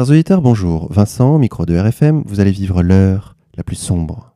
[0.00, 0.90] Chers auditeurs, bonjour.
[0.90, 4.32] Vincent, micro de RFM, vous allez vivre l'heure la plus sombre.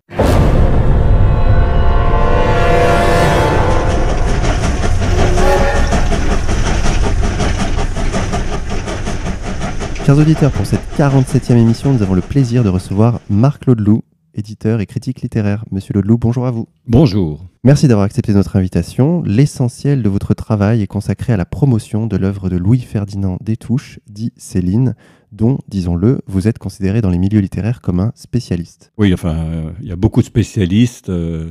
[10.04, 14.02] Chers auditeurs, pour cette 47e émission, nous avons le plaisir de recevoir Marc Laudeloup,
[14.34, 15.64] éditeur et critique littéraire.
[15.70, 16.68] Monsieur Laudeloup, bonjour à vous.
[16.86, 17.46] Bonjour.
[17.62, 19.22] Merci d'avoir accepté notre invitation.
[19.24, 24.34] L'essentiel de votre travail est consacré à la promotion de l'œuvre de Louis-Ferdinand Détouche, dit
[24.36, 24.94] Céline,
[25.34, 28.92] dont, disons-le, vous êtes considéré dans les milieux littéraires comme un spécialiste.
[28.98, 31.08] Oui, enfin, euh, il y a beaucoup de spécialistes.
[31.10, 31.50] euh,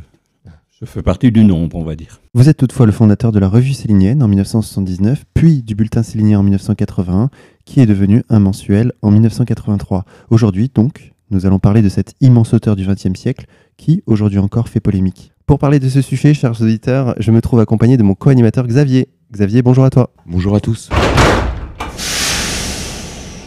[0.79, 2.19] je fais partie du nombre, on va dire.
[2.33, 6.39] Vous êtes toutefois le fondateur de la revue célinienne en 1979, puis du bulletin célinien
[6.39, 7.29] en 1981,
[7.63, 10.03] qui est devenu un mensuel en 1983.
[10.29, 13.45] Aujourd'hui, donc, nous allons parler de cet immense auteur du XXe siècle
[13.77, 15.31] qui, aujourd'hui encore, fait polémique.
[15.45, 19.07] Pour parler de ce sujet, chers auditeurs, je me trouve accompagné de mon co-animateur Xavier.
[19.31, 20.09] Xavier, bonjour à toi.
[20.25, 20.89] Bonjour à tous.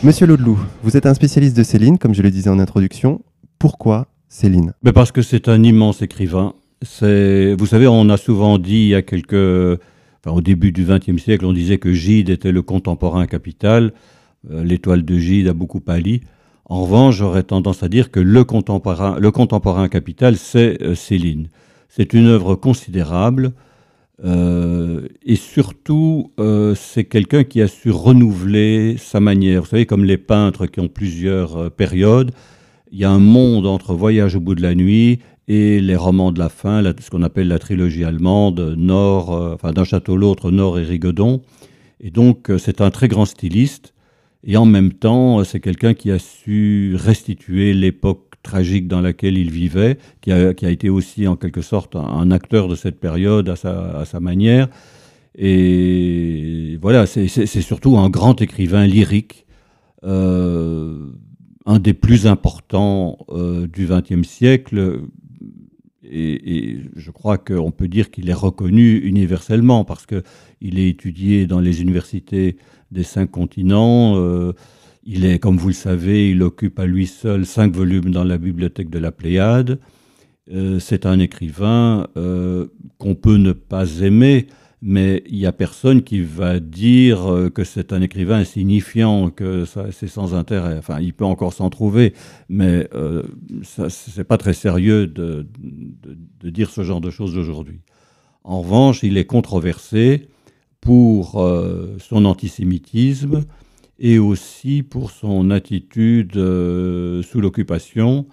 [0.03, 3.23] Monsieur Laudeloup, vous êtes un spécialiste de Céline, comme je le disais en introduction.
[3.59, 4.73] Pourquoi Céline?
[4.83, 6.55] Mais parce que c'est un immense écrivain.
[6.83, 9.81] Vous savez, on a souvent dit il quelques,
[10.23, 13.95] enfin, au début du XXe siècle, on disait que Gide était le contemporain capital.
[14.51, 16.21] Euh, L'étoile de Gide a beaucoup pâli.
[16.67, 21.49] En revanche, j'aurais tendance à dire que le contemporain, le contemporain capital, c'est euh, Céline.
[21.89, 23.53] C'est une œuvre considérable.
[24.25, 29.63] Euh, et surtout, euh, c'est quelqu'un qui a su renouveler sa manière.
[29.63, 32.33] Vous savez, comme les peintres qui ont plusieurs euh, périodes,
[32.91, 36.33] il y a un monde entre Voyage au bout de la nuit et les romans
[36.33, 40.19] de la fin, la- ce qu'on appelle la trilogie allemande, Nord, enfin d'un château à
[40.19, 41.43] l'autre, Nord et Rigaudon.
[42.01, 43.93] Et donc, c'est un très grand styliste.
[44.45, 49.51] Et en même temps, c'est quelqu'un qui a su restituer l'époque tragique dans laquelle il
[49.51, 53.49] vivait, qui a, qui a été aussi en quelque sorte un, acteur de cette période
[53.49, 54.69] à sa, à sa manière.
[55.37, 59.47] Et voilà, c'est surtout un grand écrivain lyrique,
[60.05, 61.11] euh,
[61.67, 65.01] un des plus importants euh, du XXe siècle.
[66.03, 71.47] Et, et je crois qu'on peut dire qu'il est reconnu universellement parce qu'il est étudié
[71.47, 72.57] dans les universités
[72.93, 74.17] des cinq continents.
[74.17, 74.53] euh,
[75.07, 78.39] il est, comme vous le savez, il occupe à lui seul cinq volumes dans la
[78.39, 79.79] bibliothèque de la Pléiade.
[80.53, 82.67] Euh, c'est un écrivain euh,
[82.99, 84.49] qu'on peut ne pas aimer,
[84.83, 89.65] mais il n'y a personne qui va dire euh, que c'est un écrivain insignifiant, que
[89.93, 90.77] c'est sans intérêt.
[90.77, 92.13] Enfin, il peut encore s'en trouver,
[92.49, 93.23] mais euh,
[93.63, 95.47] c'est pas très sérieux de,
[96.43, 97.79] dire ce genre de choses aujourd'hui.
[98.43, 100.29] En revanche, il est controversé
[100.81, 101.45] pour
[101.99, 103.45] son antisémitisme
[103.99, 108.27] et aussi pour son attitude euh, sous l'occupation,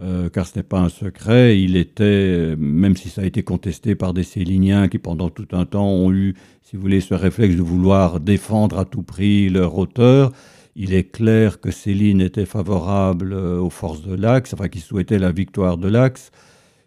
[0.00, 3.94] euh, car ce n'est pas un secret, il était, même si ça a été contesté
[3.94, 7.56] par des Céliniens qui pendant tout un temps ont eu, si vous voulez, ce réflexe
[7.56, 10.32] de vouloir défendre à tout prix leur auteur,
[10.76, 15.18] il est clair que Céline était favorable euh, aux forces de l'Axe, enfin qu'il souhaitait
[15.18, 16.30] la victoire de l'Axe,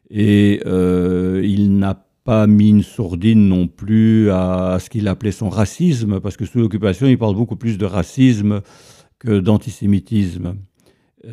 [0.10, 5.50] et euh, il n'a pas mis une sourdine non plus à, ce qu'il appelait son
[5.50, 8.62] racisme, parce que sous l'occupation, il parle beaucoup plus de racisme
[9.20, 10.56] que d'antisémitisme.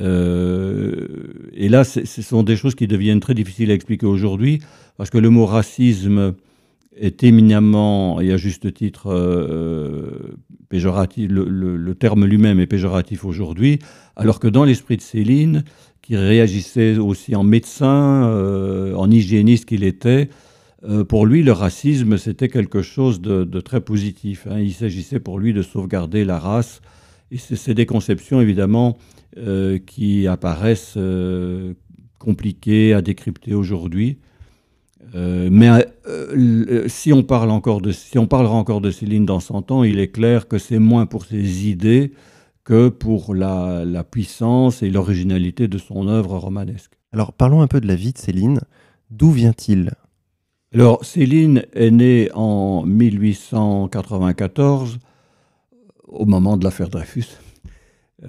[0.00, 4.60] Euh, et là, ce sont des choses qui deviennent très difficiles à expliquer aujourd'hui,
[4.96, 6.34] parce que le mot racisme
[6.96, 10.36] est éminemment, et à juste titre, euh,
[10.68, 13.78] péjoratif, le terme lui-même est péjoratif aujourd'hui,
[14.16, 15.64] alors que dans l'esprit de Céline,
[16.02, 20.28] qui réagissait aussi en médecin, euh, en hygiéniste qu'il était,
[20.82, 24.46] euh, pour lui, le racisme, c'était quelque chose de, très positif.
[24.50, 24.58] hein.
[24.58, 26.80] Il s'agissait pour lui de sauvegarder la race.
[27.30, 28.96] Et c'est des conceptions, évidemment,
[29.36, 31.74] euh, qui apparaissent euh,
[32.18, 34.18] compliquées à décrypter aujourd'hui.
[35.12, 35.68] Mais
[36.86, 39.98] si, on parle encore de, si on parlera encore de Céline dans 100 ans, il
[39.98, 42.12] est clair que c'est moins pour ses idées
[42.62, 46.92] que pour la, la puissance et l'originalité de son œuvre romanesque.
[47.12, 48.60] Alors parlons un peu de la vie de Céline.
[49.10, 49.90] D'où vient-il?
[50.72, 55.00] Alors, Céline est née en 1894,
[56.06, 57.26] au moment de l'affaire Dreyfus.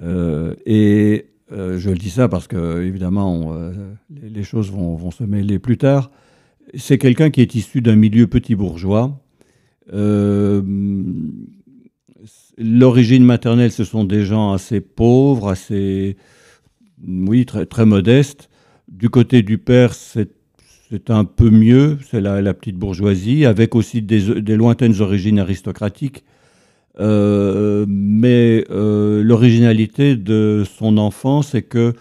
[0.02, 5.12] Euh, et euh, je le dis ça parce que, évidemment, euh, les, choses vont, vont
[5.12, 6.10] se mêler plus tard.
[6.74, 9.22] C'est quelqu'un qui est issu d'un milieu petit bourgeois.
[12.58, 16.16] L'origine maternelle, ce sont des gens assez pauvres, assez,
[17.06, 18.48] oui, très, très modestes.
[18.88, 20.41] Du côté du père, c'est
[20.92, 24.20] c'est un peu mieux, c'est la, la petite bourgeoisie, avec aussi des,
[24.56, 26.22] lointaines origines aristocratiques.
[27.00, 31.94] Euh, mais euh, l'originalité de son enfant, c'est que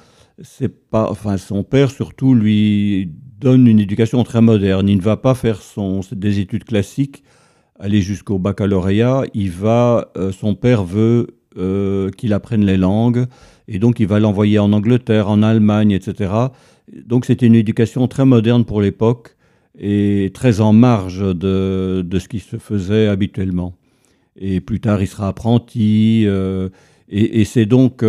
[0.43, 3.09] c'est pas, enfin, son père surtout lui
[3.39, 4.89] donne une éducation très moderne.
[4.89, 5.61] Il ne va pas faire
[6.11, 7.23] des études classiques,
[7.79, 9.23] aller jusqu'au baccalauréat.
[9.33, 11.27] Il va, euh, son père veut
[12.17, 13.25] qu'il apprenne les langues.
[13.67, 16.31] Et donc, il va l'envoyer en Angleterre, en Allemagne, etc.
[17.05, 19.35] Donc, c'était une éducation très moderne pour l'époque
[19.77, 23.75] et très en marge de, ce qui se faisait habituellement.
[24.35, 26.27] Et plus tard, il sera apprenti.
[27.09, 28.03] et, c'est donc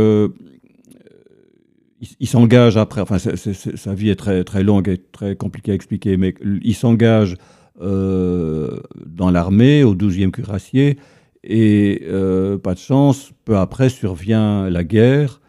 [2.21, 6.17] il, s'engage après, enfin sa vie est très, très longue et très compliquée à expliquer,
[6.17, 7.37] mais il s'engage
[7.81, 10.99] euh, dans l'armée au 12e cuirassier
[11.45, 15.41] et euh, pas de chance, peu après survient la guerre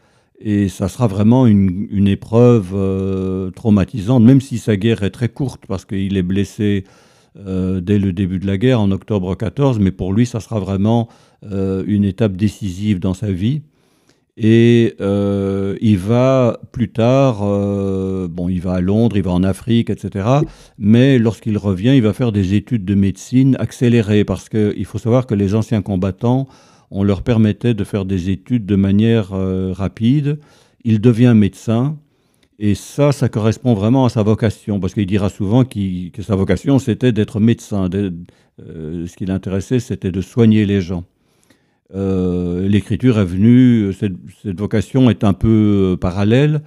[0.44, 5.63] et ça sera vraiment une, épreuve euh, traumatisante, même si sa guerre est très courte
[5.68, 6.84] parce qu'il est blessé
[7.36, 11.10] dès le début de la guerre en octobre 14, mais pour lui ça sera vraiment
[11.42, 13.63] une étape décisive dans sa vie.
[14.36, 19.44] Et euh, il va plus tard, euh, bon, il va à Londres, il va en
[19.44, 20.28] Afrique, etc.
[20.80, 25.28] Mais lorsqu'il revient, il va faire des études de médecine accélérées parce qu'il faut savoir
[25.28, 26.48] que les anciens combattants,
[26.94, 30.40] on leur permettait de faire des études de manière euh, rapide.
[30.84, 31.98] Il devient médecin.
[32.60, 36.80] Et ça, ça correspond vraiment à sa vocation, parce qu'il dira souvent que sa vocation,
[36.80, 37.90] c'était d'être médecin.
[37.92, 41.04] ce qui l'intéressait, c'était de soigner les gens.
[41.95, 44.16] Euh, l'écriture est venue, cette,
[44.60, 46.62] vocation est un peu euh, parallèle,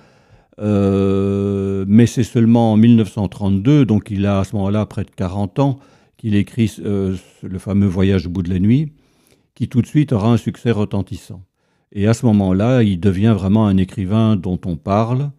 [0.61, 5.58] euh, mais c'est seulement en 1932, donc il a à ce moment-là près de 40
[5.58, 5.79] ans,
[6.17, 8.93] qu'il écrit le fameux Voyage au bout de la nuit,
[9.56, 11.43] qui tout de suite aura un succès retentissant.
[11.91, 15.32] Et à ce moment-là, il devient vraiment un écrivain dont on parle.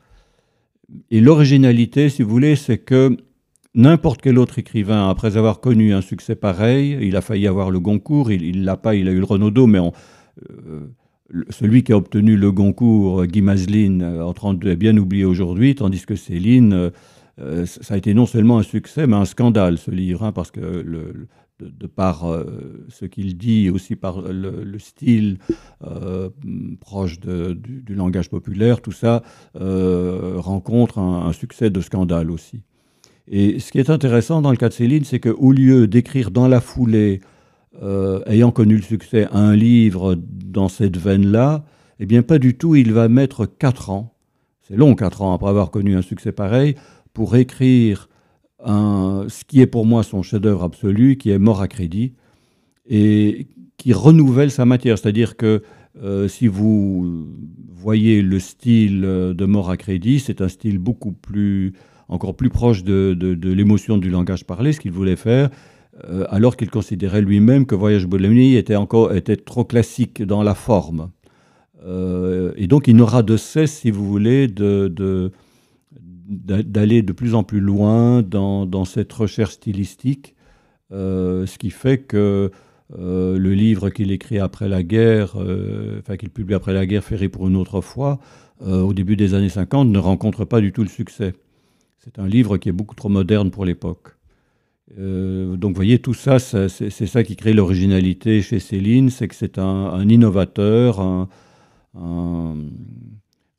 [1.12, 3.16] Et l'originalité, si vous voulez, c'est que
[3.78, 7.80] N'importe quel autre écrivain, après avoir connu un succès pareil, il a failli avoir le
[7.80, 10.88] Goncourt, il l'a pas, il a eu le Renaudot, mais euh,
[11.52, 15.76] celui qui a obtenu le Goncourt, Guy Mazeline, euh, en 32, est bien oublié aujourd'hui,
[15.76, 16.92] tandis que Céline,
[17.40, 20.50] euh, ça a été non seulement un succès, mais un scandale, ce livre, hein, parce
[20.50, 20.84] que
[21.60, 22.26] de, par
[22.90, 25.38] ce qu'il dit, aussi par le, style
[26.80, 29.24] proche du, langage populaire, tout ça
[29.56, 32.62] rencontre un, succès de scandale aussi.
[33.28, 36.48] Et ce qui est intéressant dans le cas de Céline, c'est qu'au lieu d'écrire dans
[36.48, 37.20] la foulée,
[37.84, 41.66] euh, ayant connu le succès, un livre dans cette veine-là,
[42.00, 44.16] eh bien pas du tout, il va mettre quatre ans,
[44.62, 46.76] c'est long quatre ans après avoir connu un succès pareil,
[47.14, 48.10] pour écrire
[48.66, 52.14] ce qui est pour moi son chef-d'œuvre absolu, qui est Mort à crédit,
[52.90, 54.98] et qui renouvelle sa matière.
[54.98, 55.62] C'est-à-dire que
[56.04, 57.28] euh, si vous
[57.70, 61.74] voyez le style de Mort à crédit, c'est un style beaucoup plus
[62.10, 65.50] encore plus proche de, l'émotion du langage parlé, ce qu'il voulait faire,
[66.10, 70.56] euh, alors qu'il considérait lui-même que Voyage Bolémie était encore était trop classique dans la
[70.56, 71.10] forme.
[71.86, 75.32] Euh, et donc il n'aura de cesse, si vous voulez, de,
[76.28, 80.36] d'aller de plus en plus loin dans, cette recherche stylistique,
[80.92, 82.52] euh, ce qui fait que
[82.90, 85.36] le livre qu'il écrit après la guerre,
[86.00, 88.20] enfin qu'il publie après la guerre, Ferré pour une autre fois,
[88.62, 91.34] au début des années 50, ne rencontre pas du tout le succès.
[91.98, 94.18] C'est un livre qui est beaucoup trop moderne pour l'époque.
[94.98, 99.36] Euh, donc vous voyez, tout ça, c'est ça qui crée l'originalité chez Céline, c'est que
[99.36, 101.28] c'est un, innovateur, un,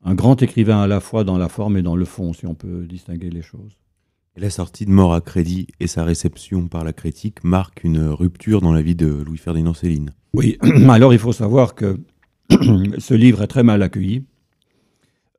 [0.05, 2.85] grand écrivain à la fois dans la forme et dans le fond, si on peut
[2.87, 3.77] distinguer les choses.
[4.37, 8.61] la sortie de Mort à crédit et sa réception par la critique marquent une rupture
[8.61, 10.11] dans la vie de Louis-Ferdinand Céline.
[10.33, 10.57] Oui,
[10.89, 11.99] alors il faut savoir que
[12.49, 14.23] ce livre est très mal accueilli.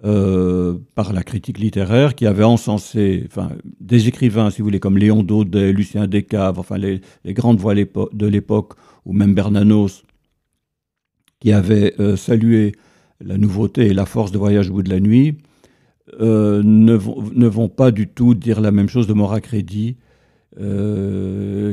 [0.02, 3.50] Euh, par la critique littéraire qui avait encensé enfin,
[3.81, 8.26] des écrivains, si vous voulez, comme Léon Daudet, Lucien Descaves, enfin les, grandes voix de
[8.26, 8.72] l'époque,
[9.05, 10.05] ou même Bernanos,
[11.38, 12.72] qui avaient euh, salué
[13.20, 15.36] la nouveauté et la force de Voyage au bout de la nuit,
[16.20, 19.96] euh, ne, vont, pas du tout dire la même chose de Mora Crédit,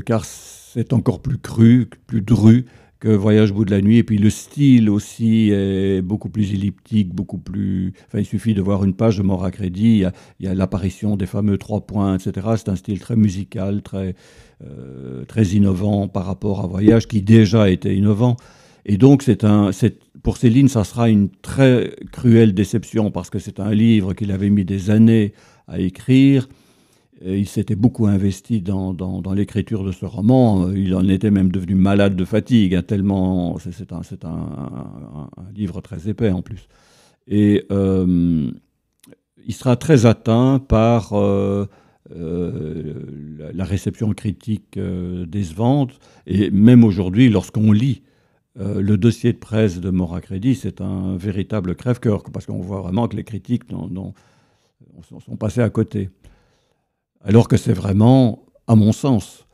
[0.06, 2.66] car c'est encore plus cru, plus dru,
[3.00, 3.98] que Voyage au bout de la nuit.
[3.98, 7.94] Et puis le style aussi est beaucoup plus elliptique, beaucoup plus.
[8.08, 10.04] Enfin, il suffit de voir une page de Mort à crédit.
[10.39, 12.48] Il y a, l'apparition des fameux trois points, etc.
[12.58, 14.16] C'est un style très musical, très,
[14.63, 18.38] euh, très innovant par rapport à Voyage, qui déjà était innovant.
[18.88, 19.70] Et donc, c'est un,
[20.24, 24.50] pour Céline, ça sera une très cruelle déception parce que c'est un livre qu'il avait
[24.50, 25.34] mis des années
[25.67, 26.48] à écrire
[27.25, 30.70] il s'était beaucoup investi dans, l'écriture de ce roman.
[30.72, 36.29] Il en était même devenu malade de fatigue, hein, tellement c'est un, livre très épais
[36.29, 36.67] en plus.
[37.27, 38.50] Et euh,
[39.46, 41.65] il sera très atteint par euh,
[42.15, 42.94] euh,
[43.53, 44.79] la réception critique
[45.27, 46.00] décevante.
[46.27, 48.03] Et même aujourd'hui, lorsqu'on lit
[48.58, 53.08] le dossier de presse de Mora Crédit, c'est un véritable crève-cœur, parce qu'on voit vraiment
[53.08, 56.10] que les critiques sont passés à côté.
[57.24, 59.46] Alors que c'est vraiment, à mon sens,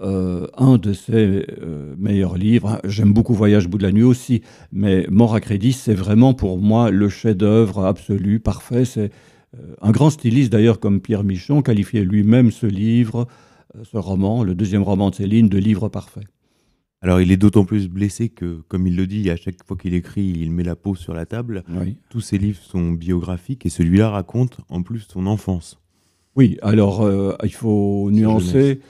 [0.00, 1.46] un de ses
[1.98, 2.80] meilleurs livres.
[2.84, 6.32] J'aime beaucoup Voyage au bout de la nuit aussi, mais Mort à crédit, c'est vraiment
[6.34, 8.84] pour moi le chef-d'œuvre absolu, parfait.
[8.84, 9.10] C'est
[9.82, 13.26] un grand styliste d'ailleurs comme Pierre Michon qualifiait lui-même ce livre,
[13.82, 16.24] ce roman, le deuxième roman de Céline, de livre parfait.
[17.02, 19.94] Alors il est d'autant plus blessé que, comme il le dit, à chaque fois qu'il
[19.94, 21.64] écrit, il met la peau sur la table.
[22.10, 25.80] Tous ses livres sont biographiques et celui-là raconte en plus son enfance.
[26.36, 28.80] Oui, alors euh, il faut nuancer.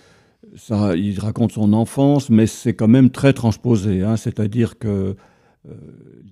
[0.57, 4.03] Ça, il raconte son enfance, mais c'est quand même très transposé.
[4.03, 4.17] Hein.
[4.17, 5.15] C'est-à-dire que
[5.69, 5.73] euh,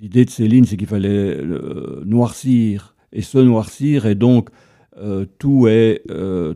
[0.00, 4.50] l'idée de Céline, c'est qu'il fallait euh, noircir et se noircir, et donc
[5.38, 6.02] tout est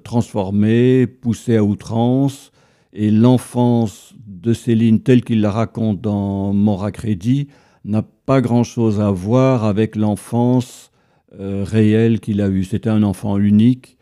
[0.03, 2.51] transformé, poussé à outrance,
[2.93, 7.49] et l'enfance de Céline telle qu'il la raconte dans Mort à crédit
[7.85, 10.91] n'a pas grand-chose à voir avec l'enfance
[11.39, 12.65] euh, réelle qu'il a eue.
[12.65, 13.97] C'était un enfant unique.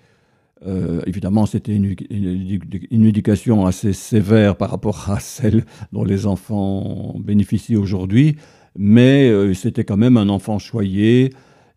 [0.67, 7.77] Euh, évidemment, c'était une, éducation assez sévère par rapport à celle dont les enfants bénéficient
[7.77, 8.37] aujourd'hui,
[8.77, 11.33] mais euh, c'était quand même un enfant choyé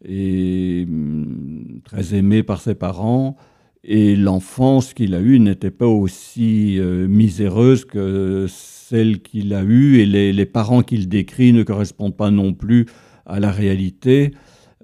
[0.05, 3.37] et hum, très aimé par ses parents.
[3.83, 9.99] Et l'enfance qu'il a eue n'était pas aussi euh, miséreuse que celle qu'il a eue,
[9.99, 12.85] et les, parents qu'il décrit ne correspondent pas non plus
[13.25, 14.33] à la réalité.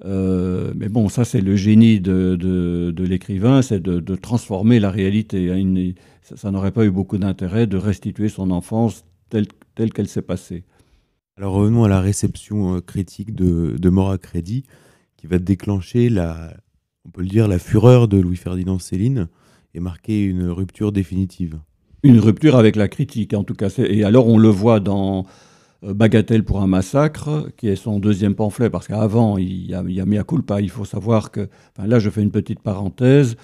[0.06, 5.52] Euh, mais bon, ça c'est le génie de, l'écrivain, c'est de, transformer la réalité.
[5.52, 5.94] Hein.
[6.24, 10.64] ça, n'aurait pas eu beaucoup d'intérêt de restituer son enfance telle, telle qu'elle s'est passée.
[11.38, 14.64] Alors revenons à la réception euh, critique de, Mort à crédit,
[15.16, 16.54] qui va déclencher la,
[17.10, 19.30] on peut le dire, la fureur de Louis-Ferdinand Céline
[19.74, 21.58] et marquer une rupture définitive.
[22.04, 23.70] Une rupture avec la critique, en tout cas.
[23.80, 25.26] Et alors, on le voit dans
[25.84, 29.84] euh, Bagatelle pour un massacre, qui est son deuxième pamphlet, parce qu'avant, il y a,
[29.88, 30.62] il a Mea culpa.
[30.62, 31.50] Il faut savoir que.
[31.84, 33.38] là, je fais une petite parenthèse.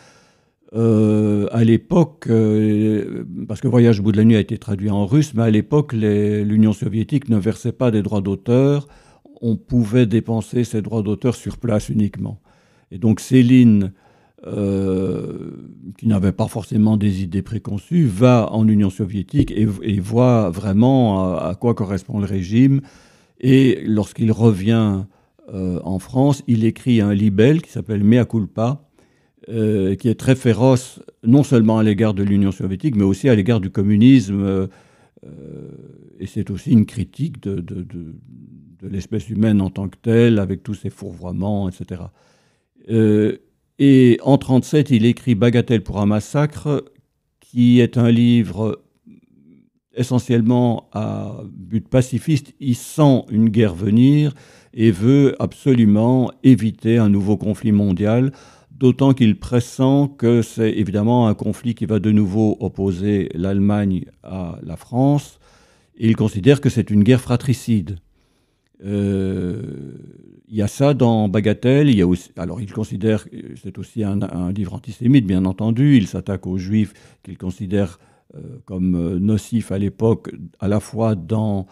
[0.75, 4.91] Euh, à l'époque, euh, parce que Voyage au bout de la nuit a été traduit
[4.91, 8.87] en russe, mais à l'époque, l'Union soviétique ne versait pas des droits d'auteur.
[9.41, 12.39] On pouvait dépenser ces droits d'auteur sur place uniquement.
[12.91, 13.91] Et donc Céline,
[14.47, 15.49] euh,
[15.97, 19.65] qui n'avait pas forcément des idées préconçues, va en Union soviétique et,
[19.99, 22.81] voit vraiment à, quoi correspond le régime.
[23.39, 25.05] Et lorsqu'il revient
[25.51, 28.87] euh, en France, il écrit un libelle qui s'appelle Mea culpa,
[29.49, 33.35] euh, qui est très féroce, non seulement à l'égard de l'Union soviétique, mais aussi à
[33.35, 34.67] l'égard du communisme.
[36.19, 40.75] et c'est aussi une critique de, de l'espèce humaine en tant que telle, avec tous
[40.75, 42.01] ses fourvoiements, etc.
[42.89, 43.37] Euh,
[43.77, 46.85] et en 1937, il écrit Bagatelle pour un massacre,
[47.39, 48.81] qui est un livre
[49.95, 52.53] essentiellement à but pacifiste.
[52.59, 54.33] Il sent une guerre venir
[54.73, 58.31] et veut absolument éviter un nouveau conflit mondial,
[58.71, 64.59] d'autant qu'il pressent que c'est évidemment un conflit qui va de nouveau opposer l'Allemagne à
[64.63, 65.39] la France.
[65.97, 67.97] Il considère que c'est une guerre fratricide.
[68.83, 69.61] Euh,
[70.47, 71.89] il y a ça dans Bagatelle.
[71.89, 73.25] Il y a aussi, alors il considère,
[73.61, 75.97] c'est aussi un, livre antisémite, bien entendu.
[75.97, 77.99] Il s'attaque aux juifs qu'il considère
[78.35, 81.67] euh, comme euh, nocifs à l'époque, à la fois dans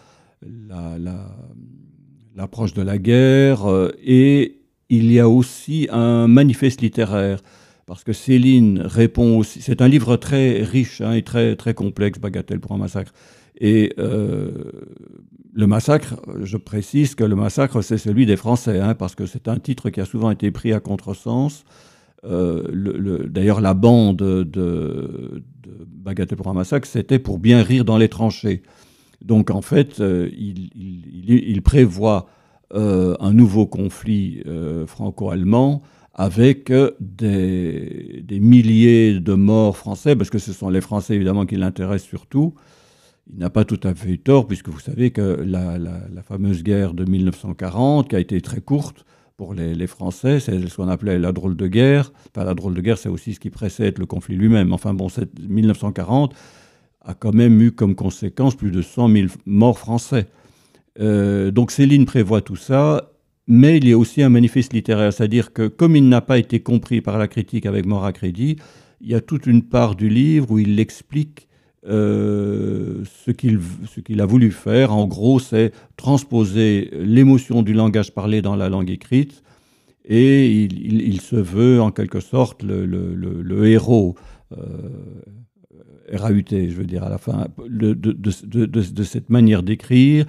[2.34, 3.64] l'approche de la guerre
[4.04, 4.58] et
[4.90, 7.40] il y a aussi un manifeste littéraire.
[7.86, 9.60] Parce que Céline répond aussi.
[9.62, 13.12] C'est un livre très riche hein, et très, très complexe, Bagatelle pour un massacre.
[13.60, 19.26] Et le massacre, je précise que le massacre, c'est celui des Français, hein, parce que
[19.26, 21.64] c'est un titre qui a souvent été pris à contresens.
[22.24, 25.42] Euh, D'ailleurs, la bande de, de,
[26.04, 28.62] Bagatelle pour un massacre, c'était pour bien rire dans les tranchées.
[29.22, 32.28] Donc, en fait, euh, il, prévoit
[32.74, 35.82] euh, un nouveau conflit euh, franco-allemand
[36.12, 36.70] avec
[37.00, 42.54] des, milliers de morts français, parce que ce sont les Français, évidemment, qui l'intéressent surtout
[43.32, 45.78] il n'a pas tout à fait eu tort, puisque vous savez que la,
[46.22, 49.04] fameuse guerre de 1940, qui a été très courte
[49.36, 52.12] pour les, Français, c'est ce qu'on appelait la drôle de guerre.
[52.34, 54.72] Enfin, la drôle de guerre, c'est aussi ce qui précède le conflit lui-même.
[54.72, 56.34] Enfin bon, cette 1940
[57.00, 60.26] a quand même eu comme conséquence plus de 100 000 morts français.
[61.00, 63.10] Euh, donc Céline prévoit tout ça,
[63.46, 66.60] mais il y a aussi un manifeste littéraire, c'est-à-dire que comme il n'a pas été
[66.60, 68.56] compris par la critique avec mort à crédit,
[69.00, 71.48] il y a toute une part du livre où il explique
[71.86, 78.56] euh, ce qu'il a voulu faire, en gros, c'est transposer l'émotion du langage parlé dans
[78.56, 79.42] la langue écrite,
[80.06, 84.16] et il, se veut en quelque sorte le, héros,
[84.52, 84.56] euh,
[86.12, 90.26] RAUT, je veux dire, à la fin, de, cette manière d'écrire,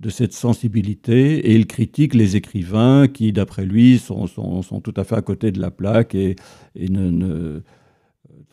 [0.00, 4.26] de cette sensibilité, et il critique les écrivains qui, d'après lui, sont,
[4.82, 6.36] tout à fait à côté de la plaque et,
[6.74, 7.60] ne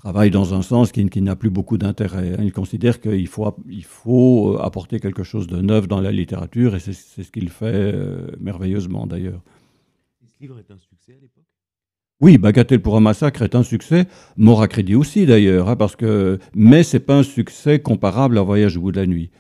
[0.06, 2.34] travaille dans un sens qui, n'a plus beaucoup d'intérêt.
[2.34, 2.44] Hein.
[2.44, 6.80] Il considère qu'il faut, il faut apporter quelque chose de neuf dans la littérature, et
[6.80, 7.92] c'est ce qu'il fait
[8.40, 9.42] merveilleusement d'ailleurs.
[10.28, 11.44] Ce livre est un succès à l'époque?
[12.22, 14.06] Oui, Bagatelle pour un massacre est un succès,
[14.38, 18.44] mort à crédit aussi d'ailleurs, hein, parce que mais c'est pas un succès comparable à
[18.44, 19.32] Voyage au bout de la nuit.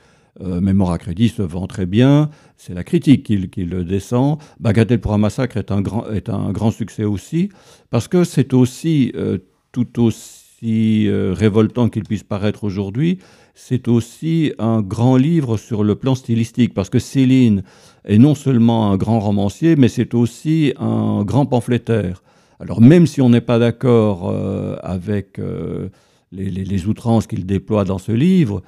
[0.41, 4.39] Euh, mais mort à crédit se vend très bien, c'est la critique qui, le descend.
[4.59, 7.49] Bagatelle pour un massacre est un grand, est un grand succès aussi,
[7.91, 9.37] parce que c'est aussi euh,
[9.71, 13.19] tout aussi euh, révoltant qu'il puisse paraître aujourd'hui,
[13.53, 17.63] c'est aussi un grand livre sur le plan stylistique, parce que Céline
[18.03, 22.21] est non seulement un grand romancier, mais c'est aussi un grand pamphlétaire.
[22.59, 25.89] Alors même si on n'est pas d'accord euh, avec euh,
[26.31, 28.61] les, outrances qu'il déploie dans ce livre,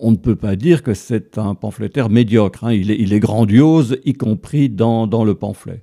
[0.00, 2.64] on ne peut pas dire que c'est un pamphlétaire médiocre.
[2.64, 2.72] Hein.
[2.72, 5.82] Il, est, grandiose, y compris dans, le pamphlet.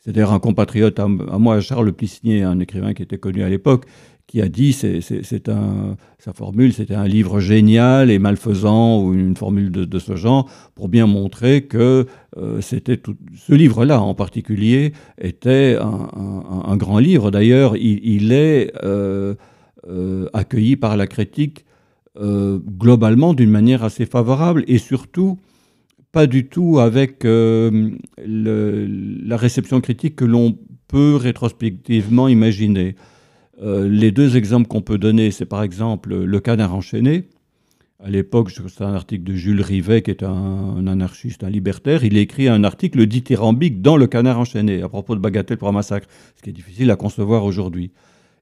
[0.00, 3.86] C'est d'ailleurs un compatriote à, moi, Charles Plissnier, un écrivain qui était connu à l'époque,
[4.26, 9.36] qui a dit, c'est un, sa formule, c'était un livre génial et malfaisant, ou une
[9.36, 12.06] formule de, ce genre, pour bien montrer que
[12.36, 13.00] euh, c'était
[13.36, 17.30] ce livre-là en particulier était un, grand livre.
[17.30, 19.36] D'ailleurs, il, est euh,
[19.88, 21.64] euh, accueilli par la critique
[22.18, 25.38] globalement d'une manière assez favorable et surtout
[26.12, 30.56] pas du tout avec la réception critique que l'on
[30.88, 32.96] peut rétrospectivement imaginer.
[33.62, 37.28] Euh, les deux exemples qu'on peut donner, c'est par exemple le canard enchaîné.
[37.98, 42.04] À l'époque, c'est un article de Jules Rivet, qui est un, anarchiste, un libertaire.
[42.04, 45.72] Il écrit un article dithyrambique dans le canard enchaîné, à propos de Bagatelle pour un
[45.72, 47.92] massacre, ce qui est difficile à concevoir aujourd'hui.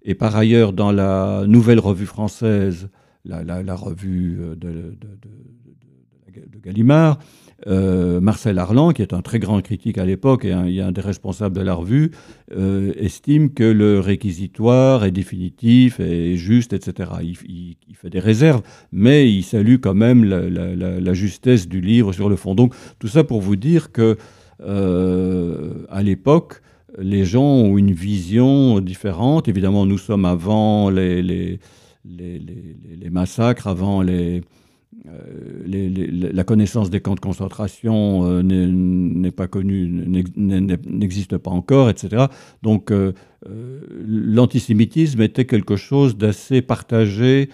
[0.03, 2.89] Et par ailleurs, dans la nouvelle revue française,
[3.25, 4.97] la, revue de,
[6.35, 7.21] de Gallimard,
[7.67, 11.57] euh, Marcel Arlan, qui est un très grand critique à l'époque et un, des responsables
[11.57, 12.11] de la revue,
[12.57, 17.11] euh, estime que le réquisitoire est définitif, est juste, etc.
[17.23, 22.37] Il, fait des réserves, mais il salue quand même la, justesse du livre sur le
[22.37, 22.55] fond.
[22.55, 24.17] Donc tout ça pour vous dire que
[24.61, 26.61] euh, à l'époque,
[26.99, 29.49] les gens ont une vision différente.
[29.49, 31.59] Évidemment, nous sommes avant les
[33.11, 34.43] massacres, avant les
[35.07, 39.87] euh, la connaissance des camps de concentration euh, n'est pas connue,
[40.37, 42.27] n'existe pas encore, etc.
[42.63, 43.13] Donc euh,
[44.07, 47.51] l'antisémitisme était quelque chose d'assez partagé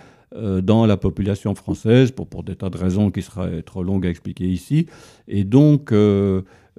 [0.62, 4.10] dans la population française, pour, pour, des tas de raisons qui seraient trop longues à
[4.10, 4.86] expliquer ici.
[5.26, 5.92] Et donc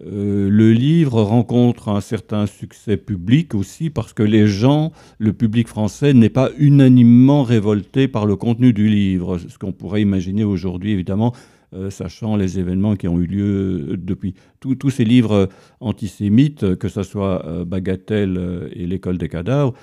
[0.03, 6.13] le livre rencontre un certain succès public aussi parce que les gens, le public français,
[6.13, 11.33] n'est pas unanimement révolté par le contenu du livre, ce qu'on pourrait imaginer aujourd'hui évidemment,
[11.73, 14.33] euh, sachant les événements qui ont eu lieu depuis.
[14.59, 19.73] tous ces livres antisémites, que ce soit Bagatelle et l'école des cadavres,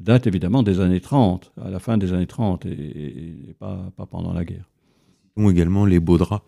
[0.00, 4.32] datent évidemment des années 30, à la fin des années 30 et, pas, pas, pendant
[4.32, 4.68] la guerre.
[5.36, 6.42] Ou également les Baudras.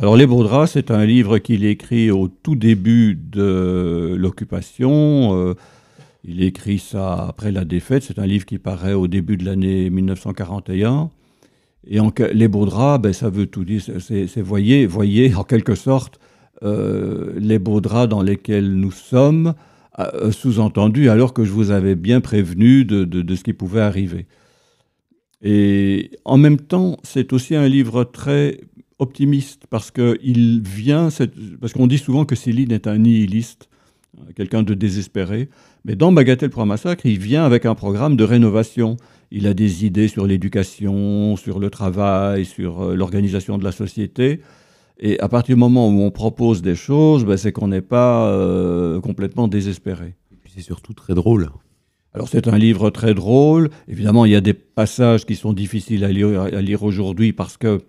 [0.00, 5.36] Alors Les Baudras, c'est un livre qu'il écrit au tout début de l'occupation.
[5.36, 5.54] Euh,
[6.22, 8.04] il écrit ça après la défaite.
[8.04, 11.10] C'est un livre qui paraît au début de l'année 1941.
[11.88, 13.82] Et en, les Baudras, ben, ça veut tout dire.
[13.98, 16.20] C'est voyez, voyez en quelque sorte
[16.62, 19.54] euh, les Baudras dans lesquels nous sommes,
[19.98, 24.26] euh, sous-entendu alors que je vous avais bien prévenu de ce qui pouvait arriver.
[25.42, 28.60] Et en même temps, c'est aussi un livre très
[28.98, 31.08] optimiste parce qu'il vient,
[31.60, 33.68] parce qu'on dit souvent que Céline est un nihiliste,
[34.18, 35.48] euh, quelqu'un de désespéré,
[35.84, 38.96] mais dans Bagatelle pour un massacre, il vient avec un programme de rénovation.
[39.30, 44.40] Il a des idées sur l'éducation, sur le travail, sur euh, l'organisation de la société.
[45.00, 48.28] Et à partir du moment où on propose des choses, ben, c'est qu'on n'est pas
[48.28, 50.16] euh, complètement désespéré.
[50.32, 51.50] Et puis c'est surtout très drôle.
[52.14, 53.70] Alors c'est un livre très drôle.
[53.86, 57.56] Évidemment, il y a des passages qui sont difficiles à lire, à lire aujourd'hui parce
[57.56, 57.82] que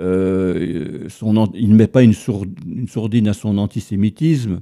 [0.00, 1.08] euh,
[1.54, 4.60] il ne met pas une, sourdine à son antisémitisme.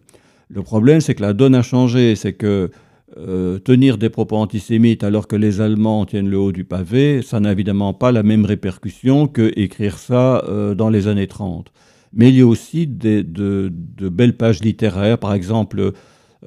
[0.49, 2.17] Le problème, c'est que la donne a changé.
[2.17, 2.71] C'est que
[3.17, 7.41] euh, tenir des propos antisémites alors que les Allemands tiennent le haut du pavé, ça
[7.41, 11.73] n'a évidemment pas la même répercussion que écrire ça euh, dans les années 30.
[12.13, 13.71] Mais il y a aussi de,
[14.01, 15.19] belles pages littéraires.
[15.19, 15.93] Par exemple,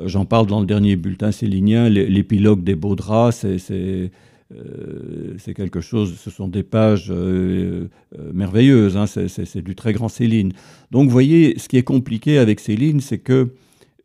[0.05, 4.11] j'en parle dans le dernier bulletin célinien, l'épilogue des Baudras, c'est
[4.55, 7.87] euh, c'est quelque chose, ce sont des pages euh,
[8.17, 10.51] euh, merveilleuses, hein, c'est du très grand Céline.
[10.91, 13.49] Donc vous voyez, ce qui est compliqué avec Céline, c'est que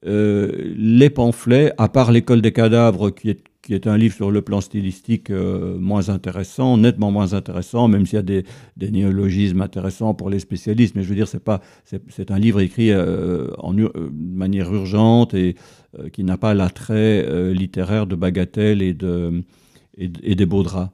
[0.04, 4.40] les pamphlets, à part l'école des cadavres, qui est, qui est, un livre sur le
[4.40, 8.44] plan stylistique moins intéressant, nettement moins intéressant, même s'il y a des,
[8.92, 13.90] néologismes intéressants pour les spécialistes, mais je veux dire, c'est un livre écrit en, de
[14.14, 15.56] manière urgente et
[16.12, 19.42] qui n'a pas l'attrait littéraire de Bagatelle et de
[19.96, 20.90] et, des beaux draps.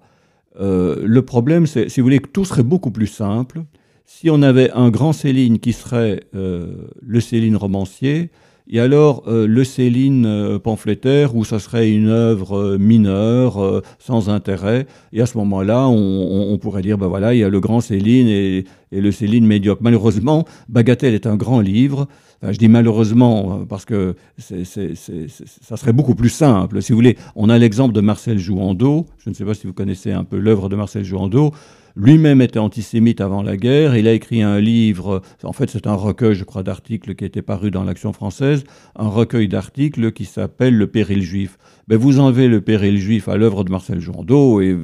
[0.58, 3.62] le problème, c'est, si vous voulez, que tout serait beaucoup plus simple
[4.04, 8.30] si on avait un grand Céline qui serait le Céline romancier,
[8.70, 14.30] et alors euh, le Céline euh, pamphlétaire, où ça serait une œuvre euh, mineure, sans
[14.30, 17.80] intérêt, et à ce moment-là, on, pourrait dire, ben voilà, il y a le grand
[17.80, 19.82] Céline et, le Céline médiocre.
[19.82, 22.08] Malheureusement, Bagatelle est un grand livre.
[22.50, 26.82] Je dis malheureusement parce que ça serait beaucoup plus simple.
[26.82, 29.06] Si vous voulez, on a l'exemple de Marcel Jouandeau.
[29.18, 31.52] Je ne sais pas si vous connaissez un peu l'œuvre de Marcel Jouandeau.
[31.94, 33.96] Lui-même était antisémite avant la guerre.
[33.96, 37.42] Il a écrit un livre, en fait c'est un recueil, je crois, d'articles qui était
[37.42, 38.64] paru dans l'Action française,
[38.96, 41.58] un recueil d'articles qui s'appelle Le péril juif.
[41.88, 44.76] Ben, vous enlevez le péril juif à l'œuvre de Marcel Jourdaud et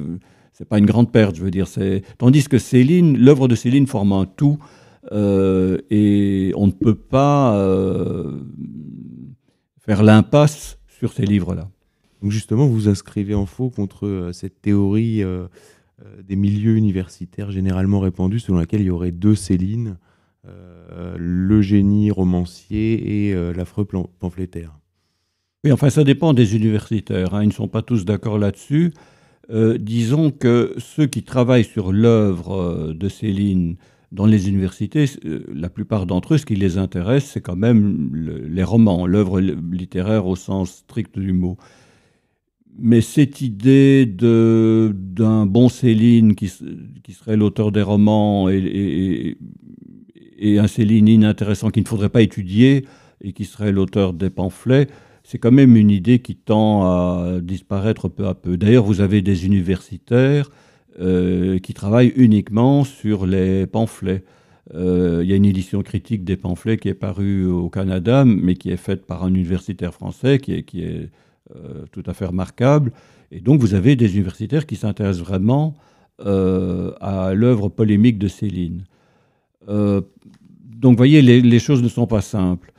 [0.53, 1.67] c'est pas une grande perte, je veux dire.
[2.17, 4.59] Tandis que Céline, l'œuvre de Céline forme un tout
[5.11, 8.39] euh, et on ne peut pas euh,
[9.77, 11.69] faire l'impasse sur ces livres-là.
[12.21, 15.47] Donc justement, vous inscrivez en faux contre euh, cette théorie euh,
[16.23, 19.97] des milieux universitaires généralement répandus selon laquelle il y aurait deux Céline,
[21.17, 23.85] le génie romancier et l'affreux
[24.19, 24.79] pamphlétaire.
[25.63, 27.43] Oui, enfin ça dépend des universitaires, hein.
[27.43, 28.93] ils ne sont pas tous d'accord là-dessus.
[29.51, 33.75] disons que ceux qui travaillent sur l'œuvre de Céline
[34.11, 35.05] dans les universités,
[35.53, 38.09] la plupart d'entre eux, ce qui les intéresse, c'est quand même
[38.49, 41.57] les romans, l'œuvre littéraire au sens strict du mot.
[42.77, 49.37] Mais cette idée d'un bon Céline qui, serait l'auteur des romans et,
[50.41, 52.85] un Céline inintéressant qu'il ne faudrait pas étudier
[53.21, 54.87] et qui serait l'auteur des pamphlets,
[55.23, 58.57] c'est quand même une idée qui tend à disparaître peu à peu.
[58.57, 60.49] D'ailleurs, vous avez des universitaires
[60.99, 64.21] euh, qui travaillent uniquement sur les pamphlets.
[64.75, 68.55] Euh, il y a une édition critique des pamphlets qui est parue au Canada, mais
[68.55, 71.09] qui est faite par un universitaire français qui est,
[71.55, 72.91] euh, tout à fait remarquable.
[73.31, 75.73] Et donc vous avez des universitaires qui s'intéressent vraiment
[76.19, 78.83] à l'œuvre polémique de Céline.
[79.69, 82.73] Donc vous voyez, les, choses ne sont pas simples.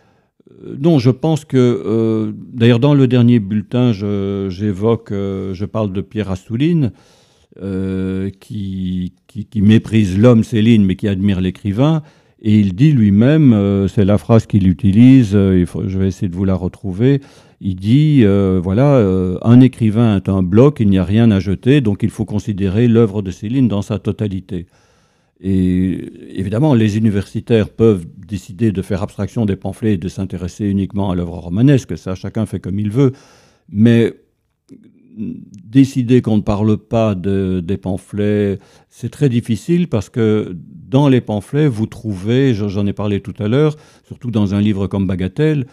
[0.79, 6.93] Non, je pense que, d'ailleurs dans le dernier bulletin, j'évoque, je, parle de Pierre Assouline,
[7.59, 12.03] qui, qui, méprise l'homme Céline, mais qui admire l'écrivain.
[12.43, 16.55] Et il dit lui-même, c'est la phrase qu'il utilise, je vais essayer de vous la
[16.55, 17.21] retrouver,
[17.61, 21.41] il dit, euh, voilà, euh, un écrivain est un bloc, il n'y a rien à
[21.41, 24.67] jeter, donc il faut considérer l'œuvre de Céline dans sa totalité.
[25.43, 31.11] Et évidemment, les universitaires peuvent décider de faire abstraction des pamphlets et de s'intéresser uniquement
[31.11, 33.13] à l'œuvre romanesque, ça chacun fait comme il veut,
[33.71, 34.15] mais
[35.16, 40.57] décider qu'on ne parle pas de, des pamphlets, c'est très difficile parce que
[40.88, 44.87] dans les pamphlets, vous trouvez, j'en ai parlé tout à l'heure, surtout dans un livre
[44.87, 45.66] comme Bagatelle,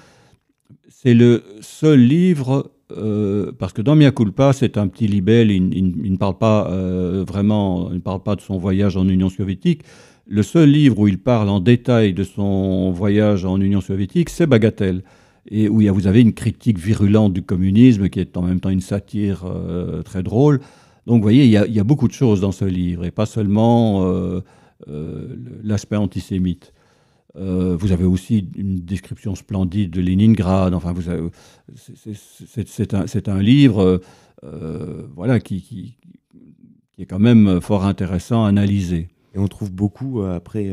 [0.90, 6.12] c'est le seul livre, euh, parce que dans Mia Culpa, c'est un petit libelle, il,
[6.12, 9.84] ne parle pas euh, vraiment, il ne parle pas de son voyage en Union soviétique.
[10.26, 14.48] Le seul livre où il parle en détail de son voyage en Union soviétique, c'est
[14.48, 15.04] Bagatelle,
[15.50, 18.82] et où vous avez une critique virulente du communisme, qui est en même temps une
[18.82, 20.60] satire euh, très drôle.
[21.06, 24.06] Donc vous voyez, il y, a, beaucoup de choses dans ce livre, et pas seulement
[25.64, 26.74] l'aspect antisémite.
[27.38, 30.74] Euh, vous avez aussi une description splendide de Leningrad.
[30.74, 30.94] Enfin,
[31.76, 34.02] c'est un, livre,
[34.44, 35.98] euh, voilà, qui,
[36.98, 39.10] est quand même fort intéressant à analyser.
[39.36, 40.72] Et on trouve beaucoup euh, après.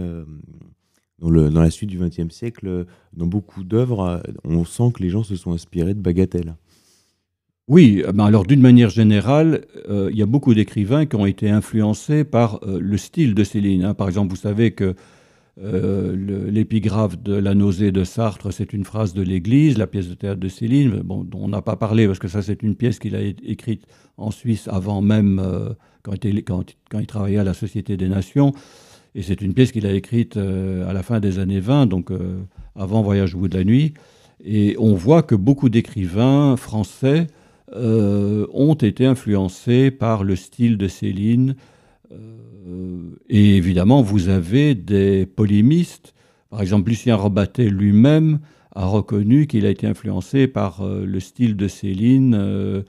[1.21, 5.37] Dans, la suite du XXe siècle, dans beaucoup d'œuvres, on sent que les gens se
[5.37, 6.57] sont inspirés de Bagatelle.
[7.67, 12.25] Oui, ben alors d'une manière générale, il y a beaucoup d'écrivains qui ont été influencés
[12.25, 13.85] par le style de Céline.
[13.85, 13.95] Hein.
[13.95, 14.95] Par exemple, vous savez que
[15.63, 20.15] euh, l'épigraphe de La nausée de Sartre, c'est une phrase de l'Église, la pièce de
[20.15, 22.99] théâtre de Céline, bon, dont on n'a pas parlé parce que ça c'est une pièce
[22.99, 25.71] qu'il a écrite en Suisse avant même, euh,
[26.03, 26.43] quand, il,
[27.07, 28.53] travaillait à la Société des Nations.
[29.15, 32.11] Et c'est une pièce qu'il a écrite euh, à la fin des années 20, donc
[32.75, 33.95] avant Voyage au bout de la nuit.
[34.45, 37.29] Et on voit que beaucoup d'écrivains français
[37.73, 41.57] ont été influencés par le style de Céline,
[42.67, 46.15] euh, et évidemment, vous avez des polémistes.
[46.51, 48.41] Par exemple, Lucien Robatet lui-même
[48.75, 52.85] a reconnu qu'il a été influencé par euh, le style de Céline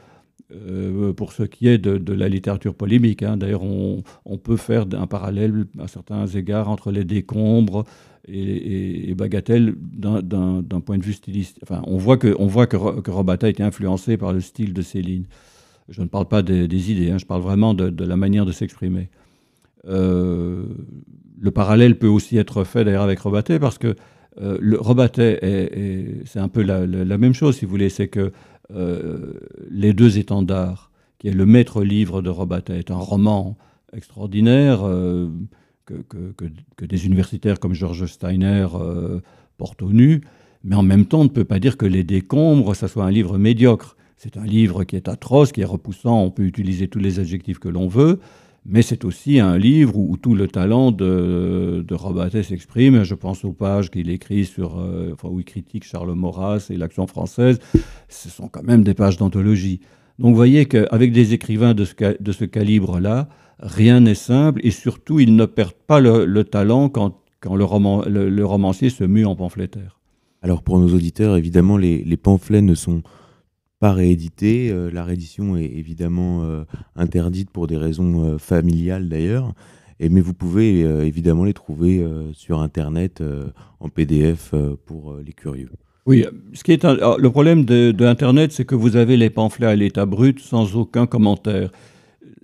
[0.52, 3.24] euh, pour ce qui est de, la littérature polémique.
[3.24, 3.36] Hein.
[3.36, 4.04] D'ailleurs, on,
[4.38, 7.84] peut faire un parallèle à certains égards entre les décombres
[8.28, 11.64] et, Bagatelle d'un point de vue stylistique.
[11.64, 15.26] Enfin, on voit que, on voit que, a été influencé par le style de Céline.
[15.90, 19.10] Je ne parle pas des, idées, hein, je parle vraiment de, la manière de s'exprimer.
[19.88, 20.66] Euh,
[21.40, 23.96] le parallèle peut aussi être fait d'ailleurs avec Robatet parce que
[24.42, 25.40] euh, le Robatet,
[26.26, 28.32] c'est un peu la, même chose, si vous voulez, c'est que
[28.70, 33.58] les deux étendards, qui est le maître livre de Robatet, est un roman
[33.94, 34.82] extraordinaire
[35.86, 35.94] que,
[36.76, 38.68] que, des universitaires comme George Steiner
[39.58, 40.22] portent au nu.
[40.64, 43.12] Mais en même temps, on ne peut pas dire que Les Décombres, ça soit un
[43.12, 43.96] livre médiocre.
[44.18, 47.60] C'est un livre qui est atroce, qui est repoussant, on peut utiliser tous les adjectifs
[47.60, 48.20] que l'on veut,
[48.66, 53.04] mais c'est aussi un livre où, tout le talent de, de s'exprime.
[53.04, 56.78] Je pense aux pages qu'il écrit sur, euh, enfin, où il critique Charles Maurras et
[56.78, 57.60] l'action française.
[58.10, 59.82] Ce sont quand même des pages d'anthologie.
[60.18, 64.72] Donc vous voyez qu'avec des écrivains de ce, de ce calibre-là, rien n'est simple et
[64.72, 69.26] surtout ils ne perdent pas le, talent quand, quand le, roman, le, romancier se mue
[69.26, 70.00] en pamphlétaire.
[70.42, 73.04] Alors pour nos auditeurs, évidemment, les, les pamphlets ne sont
[73.80, 74.70] pas réédité.
[74.72, 76.64] Euh, la réédition est évidemment euh,
[76.96, 79.54] interdite pour des raisons euh, familiales d'ailleurs.
[80.02, 83.24] Mais vous pouvez évidemment les trouver sur Internet
[83.80, 84.54] en PDF
[84.86, 85.70] pour les curieux.
[86.06, 89.68] Oui, ce qui est le problème de, de Internet, c'est que vous avez les pamphlets
[89.68, 91.72] à l'état brut sans aucun commentaire.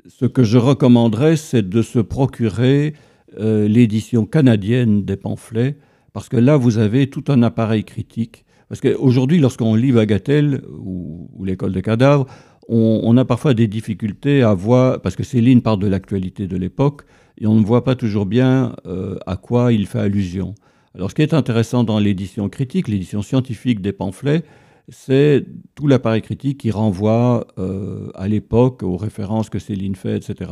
[0.07, 2.93] Ce que je recommanderais, c'est de se procurer
[3.37, 5.75] l'édition canadienne des pamphlets,
[6.13, 11.29] parce que là, vous avez tout un appareil critique parce qu'aujourd'hui, lorsqu'on lit Bagatelle ou,
[11.43, 12.25] l'école des cadavres,
[12.69, 17.01] on, a parfois des difficultés à voir, parce que Céline parle de l'actualité de l'époque,
[17.37, 20.55] et on ne voit pas toujours bien euh, à quoi il fait allusion.
[20.95, 24.45] Alors ce qui est intéressant dans l'édition critique, l'édition scientifique des pamphlets,
[24.87, 30.49] c'est tout l'appareil critique qui renvoie euh, à l'époque, aux références que Céline fait, etc.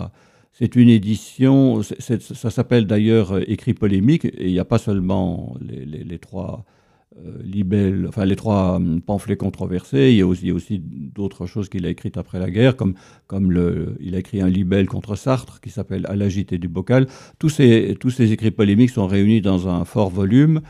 [0.52, 5.56] C'est une édition, ça s'appelle d'ailleurs euh, écrit polémique, et il n'y a pas seulement
[5.62, 6.66] les trois
[7.26, 10.12] euh, enfin les trois hum, pamphlets controversés.
[10.12, 12.94] Il y a aussi, d'autres choses qu'il a écrites après la guerre, comme,
[13.28, 17.08] comme le, il a écrit un libelle contre Sartre qui s'appelle À l'agité du bocal.
[17.40, 20.62] Tous ces, tous ces écrits polémiques sont réunis dans un fort volume.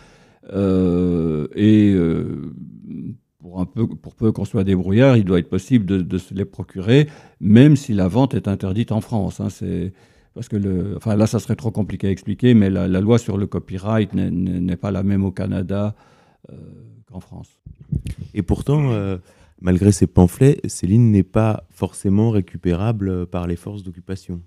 [0.54, 2.54] Euh, et euh,
[3.40, 6.46] pour, un peu, pour peu qu'on soit débrouillard, il doit être possible de, se les
[6.46, 7.08] procurer,
[7.40, 9.40] même si la vente est interdite en France.
[9.40, 9.50] Hein.
[9.50, 9.94] c'est
[10.34, 13.38] parce que le, enfin là, ça serait trop compliqué à expliquer, mais la, loi sur
[13.38, 15.96] le copyright n'est pas la même au Canada
[17.12, 17.60] qu'en France.
[18.34, 19.18] Et pourtant, euh,
[19.62, 24.42] malgré ces pamphlets, Céline n'est pas forcément récupérable par les forces d'occupation.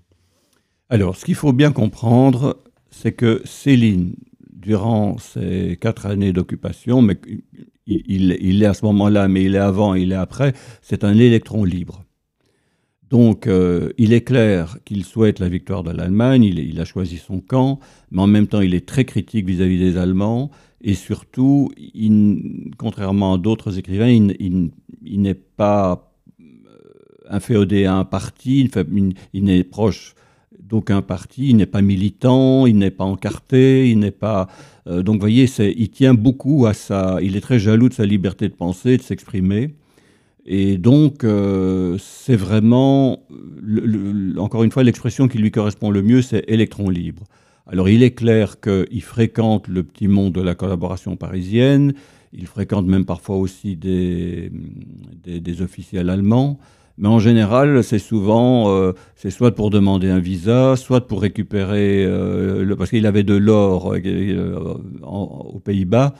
[0.89, 4.15] Alors, ce qu'il faut bien comprendre, c'est que Céline,
[4.51, 7.17] durant ces quatre années d'occupation, mais
[7.85, 11.63] il, est à ce moment-là, mais il est avant, il est après, c'est un électron
[11.63, 12.05] libre.
[13.13, 17.41] Donc, euh, il est clair qu'il souhaite la victoire de l'Allemagne, il, a choisi son
[17.41, 20.49] camp, mais en même temps, il est très critique vis-à-vis des Allemands,
[20.81, 21.69] et surtout,
[22.79, 24.71] contrairement à d'autres écrivains, il,
[25.21, 26.45] n'est pas euh,
[27.29, 28.67] inféodé à un parti,
[29.31, 30.15] il, n'est proche
[30.59, 34.47] d'aucun parti, il n'est pas militant, il n'est pas encarté, il n'est pas...
[34.87, 38.07] Euh, donc vous voyez, il tient beaucoup à ça, il est très jaloux de sa
[38.07, 39.75] liberté de penser, de s'exprimer.
[40.45, 43.25] Et donc, euh, c'est vraiment,
[44.37, 47.23] encore une fois, l'expression qui lui correspond le mieux, c'est électron libre.
[47.65, 51.93] Alors il est clair qu'il fréquente le petit monde de la collaboration parisienne,
[52.33, 54.51] il fréquente même parfois aussi des,
[55.23, 56.59] des, officiels allemands,
[56.97, 62.03] mais en général c'est souvent, euh, c'est soit pour demander un visa, soit pour récupérer,
[62.05, 63.95] euh, parce qu'il avait de l'or
[65.03, 66.15] aux Pays-Bas,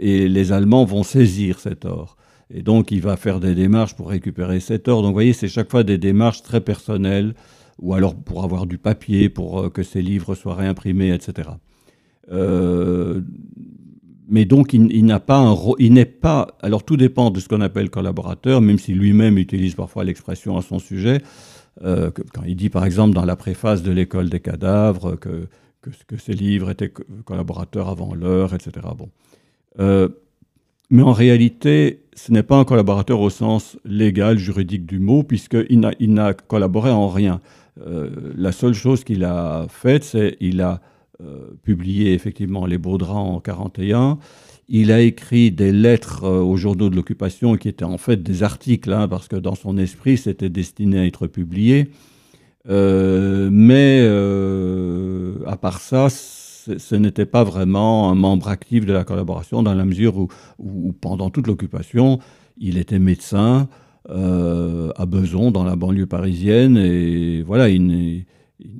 [0.00, 2.16] et les Allemands vont saisir cet or.
[2.50, 5.02] Et donc il va faire des démarches pour récupérer cet or.
[5.02, 7.34] Donc vous voyez, c'est chaque fois des démarches très personnelles
[7.78, 11.50] ou alors pour avoir du papier, pour euh, que ces livres soient réimprimés, etc.
[12.30, 13.20] Euh,
[14.26, 16.56] mais donc, il, n'a pas un il n'est pas.
[16.62, 20.62] Alors, tout dépend de ce qu'on appelle collaborateur, même si lui-même utilise parfois l'expression à
[20.62, 21.20] son sujet.
[21.82, 25.46] Euh, quand il dit, par exemple, dans la préface de l'école des cadavres, que,
[25.82, 26.90] que, ses livres étaient
[27.26, 28.86] collaborateurs avant l'heure, etc.
[28.96, 29.10] Bon.
[30.90, 35.80] Mais en réalité, ce n'est pas un collaborateur au sens légal, juridique du mot, puisqu'il
[35.80, 37.40] n'a collaboré en rien.
[37.80, 40.80] Euh, la seule chose qu'il a faite, c'est qu'il a
[41.22, 44.18] euh, publié effectivement Les Baudrins en 1941.
[44.68, 48.42] Il a écrit des lettres euh, aux journaux de l'occupation qui étaient en fait des
[48.42, 51.88] articles, hein, parce que dans son esprit, c'était destiné à être publié.
[52.66, 54.00] mais
[55.46, 56.08] à part ça,
[56.78, 60.16] ce n'était pas vraiment un membre actif de la collaboration dans la mesure
[60.58, 62.18] où pendant toute l'occupation,
[62.56, 63.68] il était médecin,
[64.10, 66.76] euh, à Beson, dans la banlieue parisienne.
[66.76, 68.26] Et voilà, il,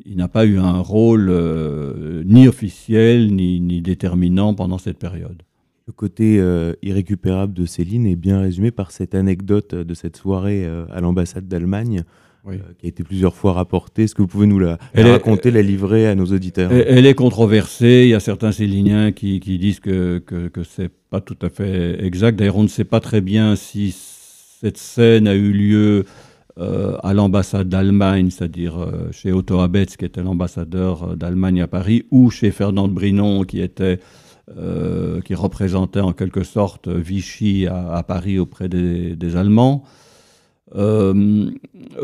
[0.07, 5.43] n'a pas eu un rôle euh, ni officiel ni, déterminant pendant cette période.
[5.87, 10.67] Le côté euh, irrécupérable de Céline est bien résumé par cette anecdote de cette soirée
[10.91, 12.05] à l'ambassade d'Allemagne.
[12.53, 14.05] Qui a été plusieurs fois rapportée.
[14.05, 16.71] Est-ce que vous pouvez nous la, raconter, la livrer à nos auditeurs?
[16.73, 18.03] Elle, est controversée.
[18.05, 21.49] Il y a certains Céliniens qui, disent que, que, que ce n'est pas tout à
[21.49, 22.39] fait exact.
[22.39, 23.95] D'ailleurs, on ne sait pas très bien si
[24.61, 26.05] cette scène a eu lieu
[26.57, 28.75] à l'ambassade d'Allemagne, c'est-à-dire
[29.11, 33.99] chez Otto Abetz, qui était l'ambassadeur d'Allemagne à Paris, ou chez Fernand Brinon, qui était
[35.25, 39.85] qui représentait en quelque sorte Vichy à, Paris auprès des Allemands.
[40.75, 41.51] Euh,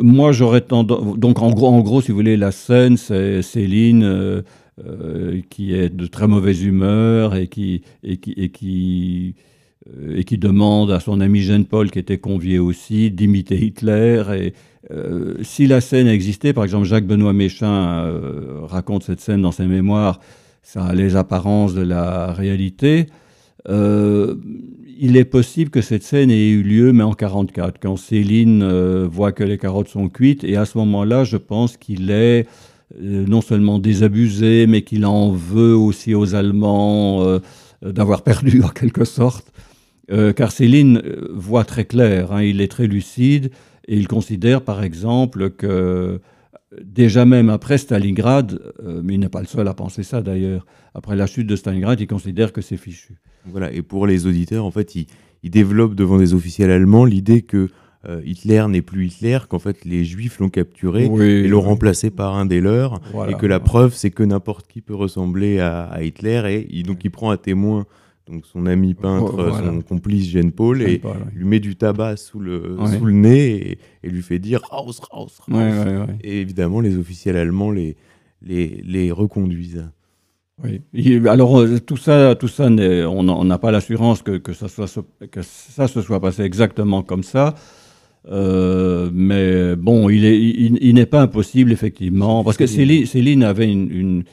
[0.01, 1.19] moi, j'aurais tendance.
[1.19, 4.43] Donc, en gros, si vous voulez, la scène, c'est Céline euh,
[4.87, 9.35] euh, qui est de très mauvaise humeur et qui, et qui, et qui,
[10.15, 14.23] et qui demande à son ami Jean-Paul, qui était convié aussi, d'imiter Hitler.
[14.39, 14.55] Et
[15.43, 18.11] si la scène existait, par exemple, Jacques-Benoît Méchain
[18.67, 20.21] raconte cette scène dans ses mémoires,
[20.63, 23.07] ça a les apparences de la réalité.
[25.01, 29.09] Il est possible que cette scène ait eu lieu, mais en 44, quand Céline euh,
[29.11, 30.45] voit que les carottes sont cuites.
[30.45, 32.47] Et à ce moment-là, je pense qu'il est
[33.01, 37.39] euh, non seulement désabusé, mais qu'il en veut aussi aux Allemands
[37.83, 39.53] d'avoir perdu en quelque sorte.
[40.37, 43.51] car Céline voit très clair, hein, il est très lucide,
[43.89, 46.21] et il considère par exemple que
[46.83, 48.61] déjà même après Stalingrad,
[49.03, 52.01] mais il n'est pas le seul à penser ça d'ailleurs, après la chute de Stalingrad,
[52.01, 53.15] il considère que c'est fichu.
[53.47, 55.07] Voilà, et pour les auditeurs, en fait, ils,
[55.51, 57.69] développent devant des officiels allemands l'idée que
[58.09, 62.35] euh, Hitler n'est plus Hitler, qu'en fait les Juifs l'ont capturé et l'ont remplacé par
[62.35, 66.67] un des leurs, et que la preuve c'est que n'importe qui peut ressembler à, Hitler,
[66.71, 67.87] et donc il prend à témoin
[68.31, 71.01] donc son ami peintre, son complice Jean Paul, et
[71.35, 75.41] lui met du tabac sous le, sous le nez et, lui fait dire Raus, Raus,
[75.49, 76.07] Raus.
[76.23, 77.97] Et évidemment, les officiels allemands les,
[78.43, 79.91] les, les reconduisent.
[80.63, 81.27] Oui.
[81.27, 84.87] Alors euh, tout ça, tout ça, on n'a pas l'assurance que, que, ça soit,
[85.31, 87.55] que ça se soit passé exactement comme ça.
[88.29, 93.91] Euh, mais bon, il n'est il, pas impossible, effectivement, parce que Céline, Céline avait une,
[93.91, 94.25] une,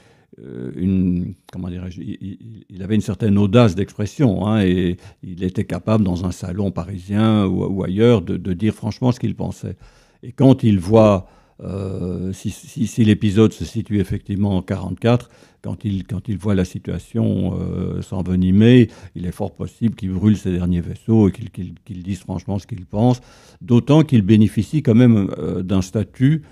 [0.76, 6.26] une comment dirais-je, il, avait une certaine audace d'expression, hein, et il était capable, dans
[6.26, 9.76] un salon parisien ou, ailleurs, de, dire franchement ce qu'il pensait.
[10.23, 11.28] Et quand il voit
[11.63, 15.30] euh, si, l'épisode se situe effectivement en 44,
[15.63, 20.38] quand il, quand il voit la situation euh, s'envenimer, il est fort possible qu'il brûle
[20.38, 23.21] ses derniers vaisseaux et qu'il dise franchement ce qu'il pense,
[23.62, 26.43] d'autant qu'il bénéficie quand même euh, d'un statut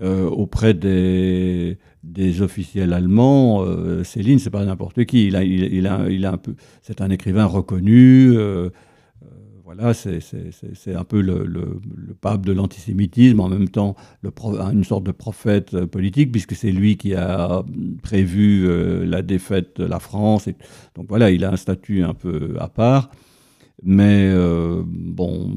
[0.00, 1.76] auprès des,
[2.40, 3.64] officiels allemands.
[4.04, 5.26] Céline, c'est pas n'importe qui.
[5.26, 8.36] Il a, il, a, il a un peu, c'est un écrivain reconnu
[9.68, 11.78] voilà, c'est un peu le,
[12.22, 14.32] pape de l'antisémitisme, en même temps le
[14.72, 17.62] une sorte de prophète euh, politique, puisque c'est lui qui a
[18.02, 20.48] prévu euh, la défaite de la France.
[20.48, 20.56] Et,
[20.94, 23.10] donc voilà, il a un statut un peu à part.
[23.82, 25.54] Mais euh, bon,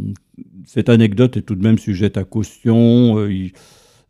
[0.66, 3.16] cette anecdote est tout de même sujette à caution.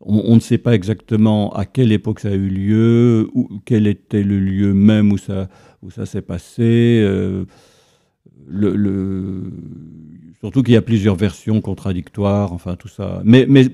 [0.04, 4.22] On, ne sait pas exactement à quelle époque ça a eu lieu, ou quel était
[4.22, 5.48] le lieu même où ça,
[5.82, 7.02] où ça s'est passé
[8.46, 9.52] le,
[10.40, 13.22] surtout qu'il y a plusieurs versions contradictoires, enfin tout ça.
[13.24, 13.66] Mais, mais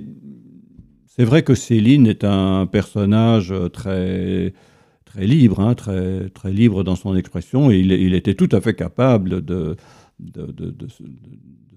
[1.07, 4.53] c'est vrai que Céline est un personnage très,
[5.05, 8.75] très libre, hein, très, très libre dans son expression, et il, était tout à fait
[8.75, 9.77] capable de,
[10.21, 10.87] de,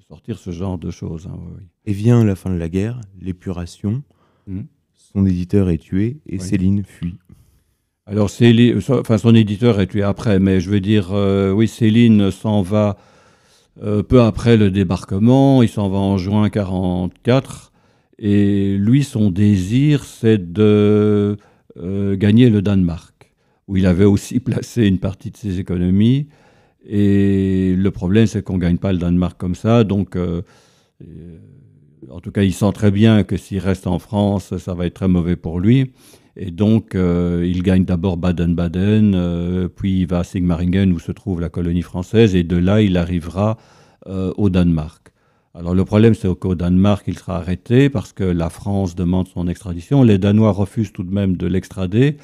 [0.08, 1.28] sortir ce genre de choses.
[1.28, 1.40] Hein,
[1.86, 4.04] et vient la fin de la guerre, l'épuration,
[4.52, 4.66] hmm.
[4.94, 7.16] son éditeur est tué, et Céline fuit.
[8.06, 12.32] Alors, Céline, enfin, son éditeur est tué après, mais je veux dire, euh, oui, Céline
[12.32, 12.98] s'en va
[13.82, 17.72] euh, peu après le débarquement, il s'en va en juin 1944,
[18.20, 21.38] et lui, son désir, c'est de
[21.78, 23.34] euh, gagner le Danemark,
[23.68, 26.28] où il avait aussi placé une partie de ses économies.
[26.86, 30.18] Et le problème, c'est qu'on ne gagne pas le Danemark comme ça, donc
[32.10, 34.96] en tout cas, il sent très bien que s'il reste en France, ça va être
[34.96, 35.92] très mauvais pour lui.
[36.38, 41.12] Et donc, euh, il gagne d'abord Baden-Baden, euh, puis il va à Sigmaringen où se
[41.12, 43.58] trouve la colonie française, et de là, il arrivera
[44.08, 45.12] euh, au Danemark.
[45.54, 49.50] Alors le problème, c'est qu'au Danemark, il sera arrêté parce que la France demande son
[49.50, 50.02] extradition.
[50.02, 52.16] Les Danois refusent tout de même de l'extrader,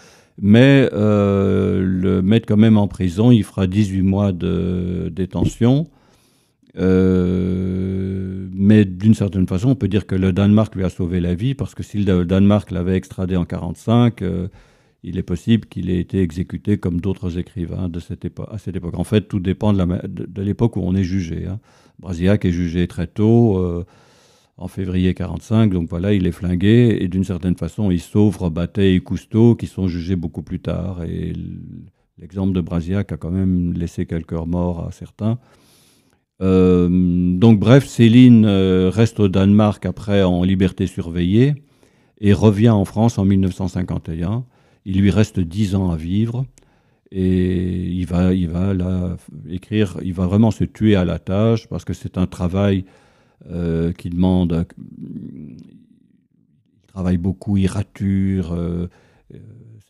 [0.41, 3.31] mais le mettent quand même en prison.
[3.31, 5.87] Il fera 18 mois de détention.
[6.77, 11.33] Euh, mais d'une certaine façon, on peut dire que le Danemark lui a sauvé la
[11.33, 14.47] vie, parce que si le Danemark l'avait extradé en 1945, euh,
[15.03, 18.97] il est possible qu'il ait été exécuté comme d'autres écrivains de cette à cette époque.
[18.97, 21.45] En fait, tout dépend de l'époque où on est jugé.
[21.45, 21.59] Hein.
[21.99, 23.85] Brasillac est jugé très tôt, euh,
[24.57, 28.95] en février 1945, donc voilà, il est flingué, et d'une certaine façon, il sauve Robatet
[28.95, 31.03] et Cousteau, qui sont jugés beaucoup plus tard.
[31.03, 31.33] Et
[32.17, 35.37] l'exemple de Brasillac a quand même laissé quelques morts à certains.
[36.41, 36.87] Euh,
[37.37, 41.55] donc bref, Céline euh, reste au Danemark après en liberté surveillée
[42.19, 44.45] et revient en France en 1951.
[44.85, 46.45] Il lui reste dix ans à vivre
[47.11, 48.73] et il va, il va
[49.49, 52.85] écrire, il va vraiment se tuer à la tâche parce que c'est un travail
[53.97, 54.65] qui demande.
[54.89, 55.55] il
[56.87, 58.57] travaille beaucoup, il rature.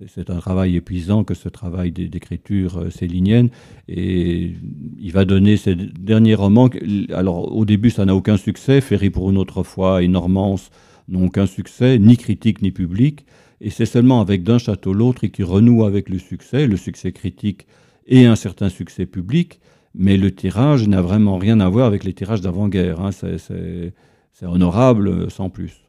[0.06, 3.50] C'est un travail épuisant que ce travail d'écriture célinienne.
[3.88, 4.54] Et
[5.00, 6.70] il va donner ses derniers romans.
[7.12, 8.80] Alors, au début, ça n'a aucun succès.
[8.80, 10.70] Ferry pour une autre fois et Normance
[11.08, 13.26] n'ont aucun succès, ni critique ni public.
[13.60, 17.66] Et c'est seulement avec D'un château l'autre qui renoue avec le succès, le succès critique
[18.06, 19.60] et un certain succès public.
[19.96, 23.02] Mais le tirage n'a vraiment rien à voir avec les tirages d'avant-guerre.
[23.02, 23.10] Hein.
[23.12, 25.87] C'est honorable sans plus.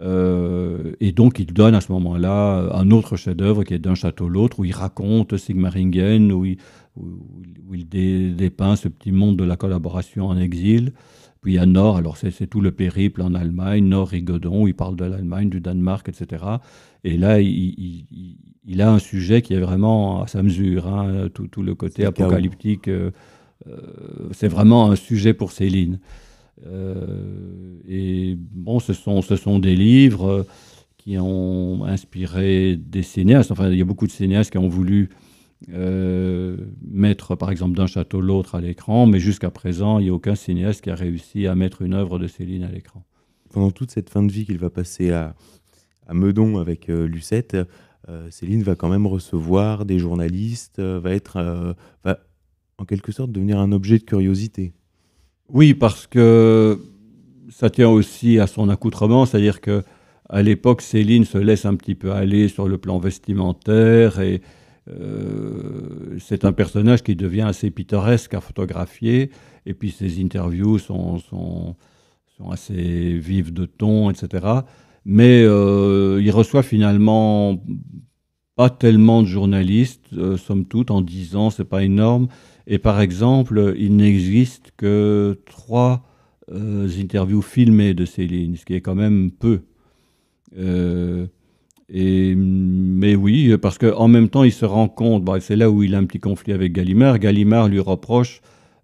[0.00, 4.28] Euh, et donc il donne à ce moment-là un autre chef-d'œuvre qui est D'un château
[4.28, 6.58] l'autre, où il raconte Sigmaringen, où il,
[6.96, 10.92] où il dépeint ce petit monde de la collaboration en exil.
[11.40, 14.68] Puis il y a Nord, alors c'est tout le périple en Allemagne, Nord Rigaudon, où
[14.68, 16.44] il parle de l'Allemagne, du Danemark, etc.
[17.04, 21.74] Et là, il, a un sujet qui est vraiment à sa mesure, hein, tout, le
[21.74, 22.88] côté apocalyptique.
[22.88, 23.12] Euh,
[23.68, 23.76] euh,
[24.32, 26.00] c'est vraiment un sujet pour Céline.
[26.66, 30.46] Euh, et bon, ce sont, ce sont des livres
[30.96, 33.50] qui ont inspiré des cinéastes.
[33.50, 35.10] Enfin, il y a beaucoup de cinéastes qui ont voulu
[35.70, 40.14] euh, mettre par exemple d'un château l'autre à l'écran, mais jusqu'à présent, il n'y a
[40.14, 43.04] aucun cinéaste qui a réussi à mettre une œuvre de Céline à l'écran.
[43.50, 45.34] Pendant toute cette fin de vie qu'il va passer à,
[46.10, 47.56] Meudon avec euh, Lucette,
[48.30, 52.18] Céline va quand même recevoir des journalistes, va être, va
[52.78, 54.72] en quelque sorte devenir un objet de curiosité.
[55.50, 56.78] Oui, parce que
[57.50, 59.82] ça tient aussi à son accoutrement, c'est-à-dire que
[60.28, 64.42] à l'époque, Céline se laisse un petit peu aller sur le plan vestimentaire et,
[64.90, 69.30] euh, c'est un personnage qui devient assez pittoresque à photographier,
[69.66, 71.76] et puis ses interviews sont, sont,
[72.50, 74.46] assez vives de ton, etc.
[75.04, 77.60] Mais euh, il reçoit finalement
[78.54, 82.28] pas tellement de journalistes, euh, somme toute, en 10 ans, c'est pas énorme.
[82.68, 86.04] Et par exemple, il n'existe que trois
[86.50, 89.62] interviews filmées de Céline, ce qui est quand même peu.
[91.90, 95.82] Et, mais oui, parce qu'en même temps, il se rend compte, bah, c'est là où
[95.82, 97.18] il a un petit conflit avec Gallimard.
[97.18, 98.42] Gallimard lui reproche,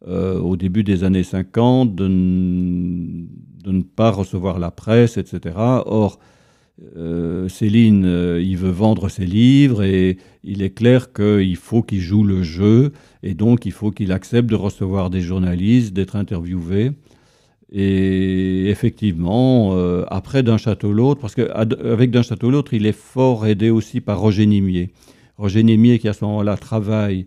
[0.09, 5.55] euh, au début des années 50, de, de, ne pas recevoir la presse, etc.
[5.57, 6.18] Or,
[6.97, 12.01] euh, Céline, euh, il veut vendre ses livres et il est clair qu'il faut qu'il
[12.01, 16.91] joue le jeu et donc il faut qu'il accepte de recevoir des journalistes, d'être interviewé.
[17.70, 23.47] Et effectivement, euh, après D'un château l'autre, parce qu'avec D'un château l'autre, il est fort
[23.47, 24.91] aidé aussi par Roger Nimier.
[25.39, 27.27] Roger Nimier qui à ce moment-là travaille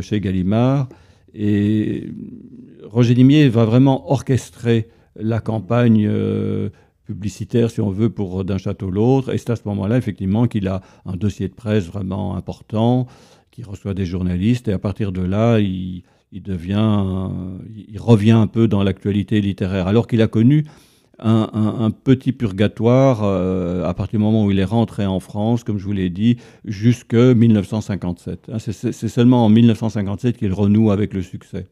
[0.00, 0.88] chez Gallimard.
[1.34, 2.04] Et
[2.84, 4.86] Roger Nimier va vraiment orchestrer
[5.16, 6.08] la campagne
[7.04, 9.32] publicitaire, si on veut, pour D'un château l'autre.
[9.32, 13.06] Et c'est à ce moment-là, effectivement, qu'il a un dossier de presse vraiment important,
[13.50, 14.68] qui reçoit des journalistes.
[14.68, 16.02] Et à partir de là, il
[16.34, 17.30] il devient,
[17.88, 20.64] il revient un peu dans l'actualité littéraire, alors qu'il a connu
[21.20, 25.78] un, petit purgatoire euh, à partir du moment où il est rentré en France, comme
[25.78, 28.50] je vous l'ai dit, jusque 1957.
[28.52, 31.68] Hein, c'est seulement en 1957 qu'il renoue avec le succès.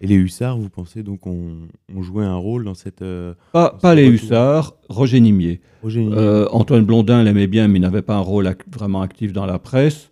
[0.00, 1.56] Et les hussards, vous pensez donc ont,
[2.00, 3.02] joué un rôle dans cette...
[3.02, 5.60] Euh, pas, les hussards, Roger Nimier.
[5.84, 9.58] Euh, Antoine Blondin l'aimait bien, mais il n'avait pas un rôle vraiment actif dans la
[9.58, 10.10] presse.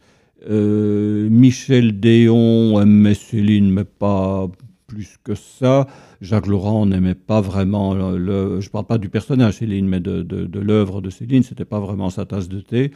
[0.50, 4.48] Euh, Michel Déon aimait Céline, mais pas
[4.88, 5.86] plus que ça.
[6.20, 10.22] Jacques Laurent n'aimait pas vraiment, le, je ne parle pas du personnage Céline, mais de,
[10.22, 12.90] de, l'œuvre de Céline, c'était pas vraiment sa tasse de thé.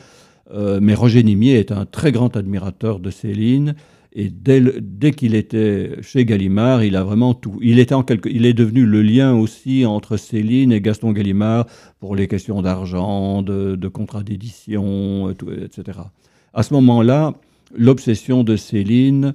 [0.80, 3.76] Mais Roger Nimier est un très grand admirateur de Céline.
[4.12, 7.58] Et dès, dès qu'il était chez Gallimard, il a vraiment tout.
[7.62, 11.66] Il, en quelque, est devenu le lien aussi entre Céline et Gaston Gallimard
[12.00, 16.00] pour les questions d'argent, de, de contrats d'édition, etc.
[16.52, 17.34] À ce moment-là,
[17.72, 19.34] l'obsession de Céline,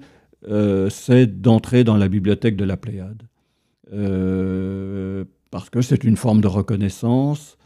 [0.50, 3.24] euh, c'est d'entrer dans la bibliothèque de la Pléiade.
[3.94, 7.58] Euh, parce que c'est une forme de reconnaissance.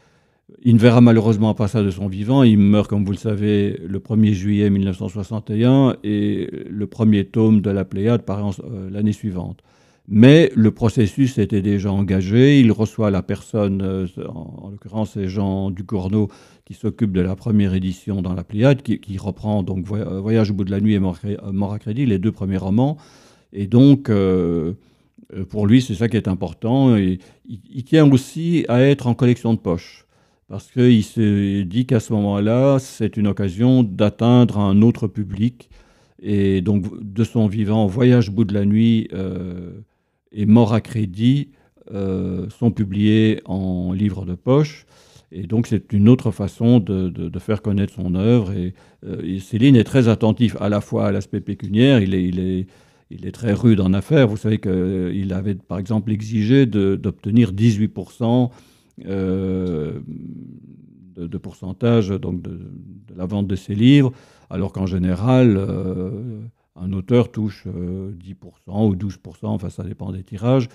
[0.62, 2.42] Il ne verra malheureusement pas ça de son vivant.
[2.42, 7.70] Il meurt, comme vous le savez, le 1er juillet 1961 et le premier tome de
[7.70, 9.62] la Pléiade paraît euh, l'année suivante.
[10.08, 12.60] Mais le processus était déjà engagé.
[12.60, 16.28] Il reçoit la personne, euh, en, l'occurrence c'est Jean Ducournau,
[16.64, 20.54] qui s'occupe de la première édition dans la Pléiade, qui, reprend donc euh, Voyage au
[20.54, 22.96] bout de la nuit et Mort, à crédit, les deux premiers romans.
[23.52, 24.10] Et donc,
[25.48, 26.96] pour lui, c'est ça qui est important.
[26.96, 30.06] Et il, tient aussi à être en collection de poche.
[30.50, 35.70] Parce qu'il se dit qu'à ce moment-là, c'est une occasion d'atteindre un autre public.
[36.20, 39.08] Et donc, de son vivant, Voyage bout de la nuit
[40.32, 41.50] et Mort à crédit
[41.92, 44.86] euh, sont publiés en livre de poche.
[45.32, 48.52] Et donc c'est une autre façon de, faire connaître son œuvre.
[49.04, 52.66] Euh, et, Céline est très attentif à la fois à l'aspect pécuniaire, il
[53.26, 54.28] est très rude en affaires.
[54.28, 58.50] Vous savez qu'il avait par exemple exigé d'obtenir 18%
[58.98, 60.02] de,
[61.16, 62.58] de, pourcentage donc de,
[63.16, 64.12] la vente de ses livres,
[64.48, 65.58] alors qu'en général,
[66.76, 70.68] un auteur touche 10% ou 12%, enfin ça dépend des tirages.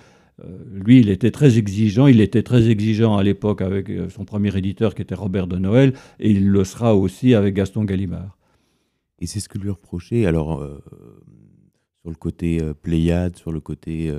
[0.43, 2.07] Euh, lui, il était très exigeant.
[2.07, 5.57] Il était très exigeant à l'époque avec euh, son premier éditeur qui était Robert de
[5.57, 8.37] Noël, et il le sera aussi avec Gaston Gallimard.
[9.19, 10.83] Et c'est ce que lui reprochait, alors, euh,
[12.01, 14.13] sur le côté Pléiade, sur le côté.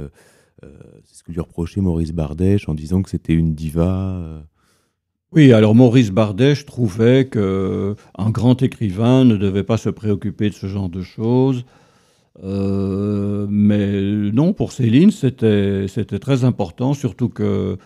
[0.63, 4.43] C'est ce que lui reprochait Maurice Bardèche en disant que c'était une diva.
[5.33, 10.67] Oui, alors Maurice Bardèche trouvait qu'un grand écrivain ne devait pas se préoccuper de ce
[10.67, 11.65] genre de choses.
[12.45, 15.87] Euh, mais non, pour Céline, c'était
[16.21, 17.77] très important, surtout que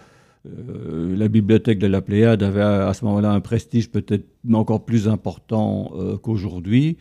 [0.47, 5.09] euh, la bibliothèque de la Pléiade avait à, ce moment-là un prestige peut-être encore plus
[5.09, 6.97] important euh, qu'aujourd'hui,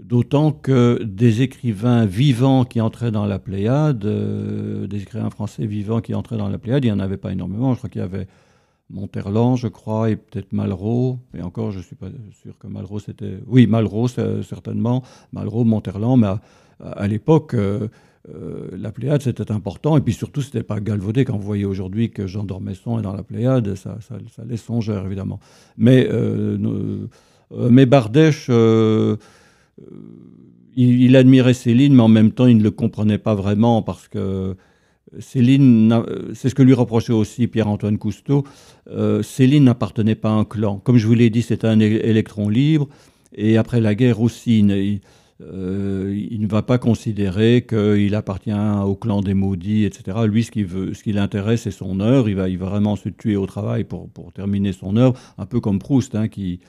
[0.00, 6.14] d'autant que des écrivains vivants qui entraient dans la Pléiade, des écrivains français vivants qui
[6.14, 7.72] entraient dans la Pléiade, il n'y en avait pas énormément.
[7.72, 8.26] Je crois qu'il y avait
[8.90, 11.18] Monterland, je crois, et peut-être Malraux.
[11.36, 12.08] Et encore, je ne suis pas
[12.42, 13.38] sûr que Malraux c'était.
[13.46, 15.02] Oui, Malraux, certainement.
[15.32, 16.28] Malraux, Monterland, mais
[16.80, 17.88] à l'époque, euh,
[18.28, 19.96] euh, la Pléiade, c'était important.
[19.96, 21.24] Et puis surtout, c'était pas galvaudé.
[21.24, 25.06] Quand vous voyez aujourd'hui que Jean d'Ormesson est dans la Pléiade, ça, ça, laisse songeur,
[25.06, 25.40] évidemment.
[25.76, 27.06] Mais, euh,
[27.50, 28.50] mais Bardèche,
[30.76, 34.56] il, admirait Céline, mais en même temps, il ne le comprenait pas vraiment parce que
[35.18, 36.02] Céline,
[36.34, 38.44] c'est ce que lui reprochait aussi Pierre-Antoine Cousteau,
[39.22, 40.78] Céline n'appartenait pas à un clan.
[40.78, 42.88] Comme je vous l'ai dit, c'était un électron libre.
[43.34, 45.00] Et après la guerre aussi, il,
[45.42, 50.18] euh, ne va pas considérer qu'il appartient au clan des maudits, etc.
[50.26, 52.28] Lui, ce qui, l'intéresse, c'est son œuvre.
[52.28, 56.14] Il va, vraiment se tuer au travail pour, terminer son œuvre, un peu comme Proust,
[56.14, 56.60] hein, qui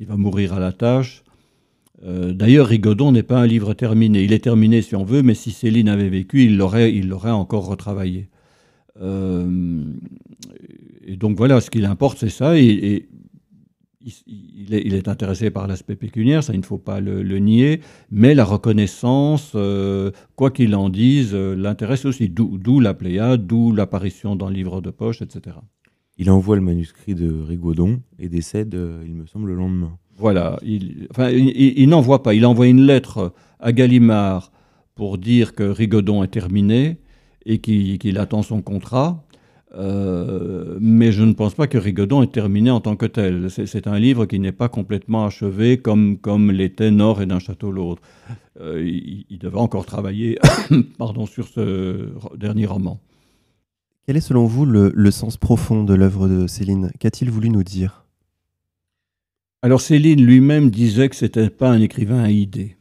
[0.00, 1.23] va mourir à la tâche.
[2.02, 4.22] Euh, d'ailleurs, Rigaudon n'est pas un livre terminé.
[4.22, 7.30] Il est terminé si on veut, mais si Céline avait vécu, il l'aurait, il l'aurait
[7.30, 8.28] encore retravaillé.
[9.00, 9.84] Euh,
[11.04, 12.58] et donc voilà, ce qui importe, c'est ça.
[12.58, 13.08] et,
[14.26, 17.80] il est, intéressé par l'aspect pécuniaire, ça il ne faut pas le, nier,
[18.10, 24.36] mais la reconnaissance, euh, quoi qu'il en dise, l'intéresse aussi, d'où la Pléiade, d'où l'apparition
[24.36, 25.56] dans le livre de poche, etc.
[26.18, 28.76] Il envoie le manuscrit de Rigaudon et décède,
[29.06, 29.98] il me semble, le lendemain.
[30.16, 34.52] Voilà, il, enfin, il, n'envoie pas, il envoie une lettre à Gallimard
[34.94, 36.98] pour dire que Rigaudon est terminé
[37.46, 39.24] et qu'il attend son contrat.
[39.76, 43.50] Euh, mais je ne pense pas que Rigaudon est terminé en tant que tel.
[43.50, 47.72] C'est un livre qui n'est pas complètement achevé comme, comme l'était Nord et d'un château
[47.72, 48.02] l'autre.
[48.60, 48.88] Euh,
[49.28, 50.38] il, devait encore travailler
[50.98, 53.00] pardon, sur ce dernier roman.
[54.06, 56.92] Quel est selon vous le, le sens profond de l'œuvre de Céline?
[57.00, 58.03] Qu'a-t-il voulu nous dire?
[59.64, 62.76] Alors Céline lui-même disait que ce n'était pas un écrivain à idées.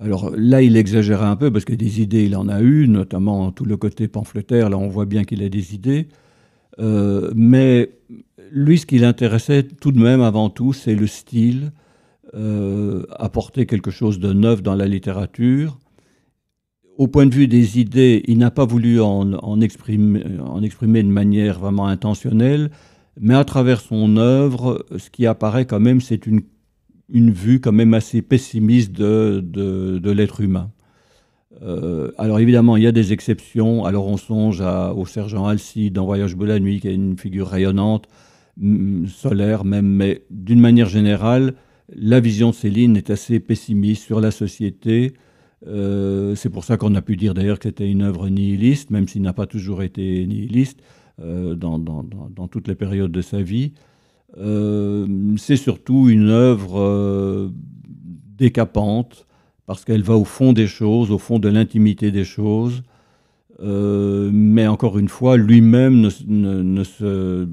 [0.00, 3.52] Alors là, il exagérait un peu parce que des idées, il en a eu, notamment
[3.52, 4.68] tout le côté pamphlétaire.
[4.68, 6.08] Là, on voit bien qu'il a des idées.
[6.80, 7.92] Euh, mais
[8.50, 11.70] lui, ce qui l'intéressait tout de même avant tout, c'est le style,
[12.34, 15.78] euh, apporter quelque chose de neuf dans la littérature.
[16.98, 21.08] Au point de vue des idées, il n'a pas voulu en, exprimer, en exprimer de
[21.08, 22.72] manière vraiment intentionnelle,
[23.20, 26.42] mais à travers son œuvre, ce qui apparaît quand même, c'est une
[27.12, 30.70] une vue quand même assez pessimiste de, de, l'être humain.
[31.62, 33.84] Euh, alors évidemment, il y a des exceptions.
[33.84, 37.48] Alors on songe au sergent Alcide dans Voyage de la nuit, qui est une figure
[37.48, 38.08] rayonnante,
[39.06, 41.54] solaire même, mais d'une manière générale,
[41.94, 45.12] la vision de Céline est assez pessimiste sur la société.
[45.66, 49.06] Euh, c'est pour ça qu'on a pu dire d'ailleurs que c'était une œuvre nihiliste, même
[49.06, 50.80] s'il n'a pas toujours été nihiliste
[51.18, 53.72] dans, dans, toutes les périodes de sa vie.
[54.38, 55.06] Euh,
[55.36, 57.50] c'est surtout une œuvre euh,
[58.38, 59.26] décapante
[59.66, 62.82] parce qu'elle va au fond des choses, au fond de l'intimité des choses.
[63.60, 67.48] Euh, mais encore une fois, lui-même ne, se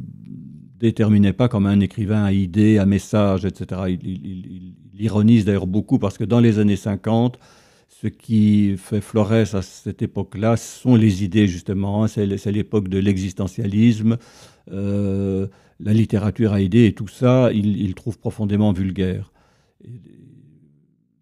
[0.79, 3.97] déterminait pas comme un écrivain à idées, à messages, etc.
[4.01, 7.39] Il, ironise d'ailleurs beaucoup parce que dans les années 50,
[8.01, 12.07] ce qui fait florès à cette époque-là, sont les idées justement.
[12.07, 14.17] C'est l'époque de l'existentialisme
[15.79, 19.31] la littérature a aidé et tout ça, il, trouve profondément vulgaire.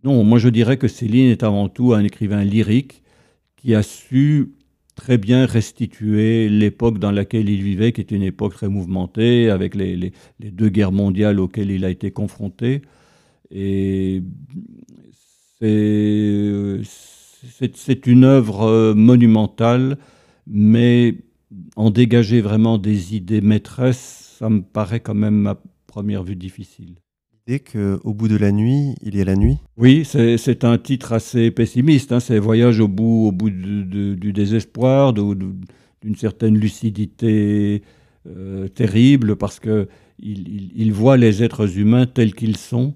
[0.03, 3.03] non, moi je dirais que Céline est avant tout un écrivain lyrique
[3.55, 4.53] qui a su
[4.95, 9.75] très bien restituer l'époque dans laquelle il vivait, qui est une époque très mouvementée, avec
[9.75, 12.81] les, deux guerres mondiales auxquelles il a été confronté.
[13.51, 14.23] Et
[15.59, 16.81] c'est
[18.05, 19.97] une œuvre monumentale,
[20.45, 21.15] mais
[21.75, 26.95] en dégager vraiment des idées maîtresses ça me paraît quand même à première vue difficile.
[27.47, 29.57] Dès qu'au bout de la nuit, il y a la nuit?
[29.77, 32.11] Oui, c'est un titre assez pessimiste.
[32.11, 32.19] Hein.
[32.19, 37.81] c'est Voyage au bout, au bout du désespoir, d'une certaine lucidité
[38.27, 39.87] euh, terrible, parce qu'il
[40.19, 42.93] il, voit les êtres humains tels qu'ils sont.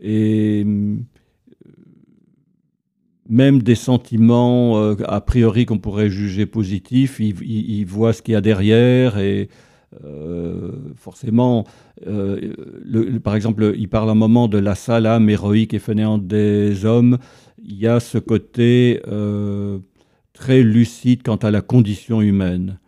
[0.00, 0.96] Et euh,
[3.28, 8.32] même des sentiments euh, a priori qu'on pourrait juger positifs, il, il voit ce qu'il
[8.32, 9.48] y a derrière et
[10.04, 11.64] euh, forcément,
[12.06, 16.84] euh, par exemple, il parle un moment de la sale âme héroïque et fainéante des
[16.84, 17.18] hommes.
[17.62, 19.00] Il y a ce côté
[20.32, 22.78] très lucide quant à la condition humaine.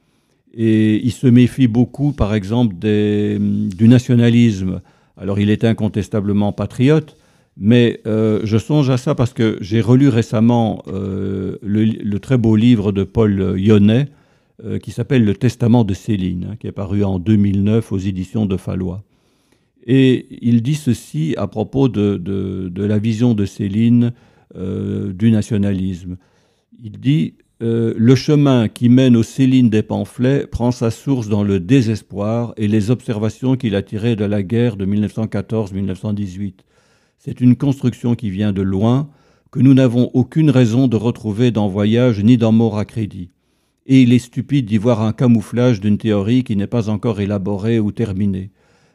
[0.52, 4.80] Et il se méfie beaucoup, par exemple, du nationalisme.
[5.16, 7.16] Alors, il est incontestablement patriote,
[7.60, 12.90] mais je songe à ça parce que j'ai relu récemment le, le, très beau livre
[12.90, 14.08] de Paul Yonnet,
[14.64, 18.44] euh, qui s'appelle Le Testament de Céline, hein, qui est paru en 2009 aux éditions
[18.44, 19.02] de Fallois.
[19.86, 24.12] Et il dit ceci à propos de, la vision de Céline
[24.56, 26.18] euh, du nationalisme.
[26.82, 31.44] Il dit euh, Le chemin qui mène aux Céline des pamphlets prend sa source dans
[31.44, 36.52] le désespoir et les observations qu'il a tirées de la guerre de 1914-1918.
[37.20, 39.08] C'est une construction qui vient de loin,
[39.52, 43.30] que nous n'avons aucune raison de retrouver dans Voyage ni dans Mort à crédit
[43.90, 47.80] et il est stupide d'y voir un camouflage d'une théorie qui n'est pas encore élaborée
[47.80, 48.52] ou terminée.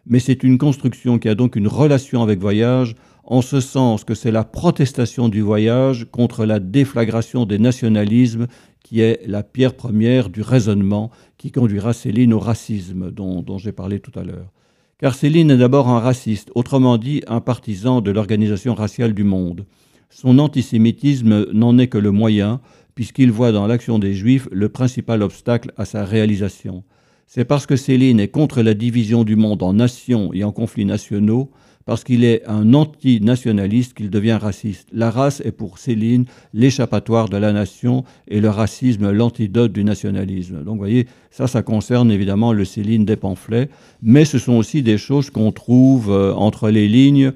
[0.07, 2.95] Mais c'est une construction qui a donc une relation avec voyage,
[3.25, 8.47] en ce sens que c'est la protestation du voyage contre la déflagration des nationalismes
[8.83, 13.73] qui est la pierre première du raisonnement qui conduira Céline au racisme dont, dont j'ai
[13.73, 14.51] parlé tout à l'heure.
[14.97, 19.65] Car Céline est d'abord un raciste, autrement dit un partisan de l'organisation raciale du monde.
[20.09, 22.61] Son antisémitisme n'en est que le moyen,
[22.95, 26.85] puisqu'il voit dans l'action des Juifs le principal obstacle à sa réalisation.
[27.27, 30.85] C'est parce que Céline est contre la division du monde en nations et en conflits
[30.85, 31.51] nationaux,
[31.85, 34.87] parce qu'il est un anti-nationaliste qu'il devient raciste.
[34.91, 40.63] La race est pour Céline l'échappatoire de la nation et le racisme l'antidote du nationalisme.
[40.63, 43.69] Donc vous voyez, ça, ça concerne évidemment le Céline des pamphlets,
[44.01, 47.33] mais ce sont aussi des choses qu'on trouve euh, entre les lignes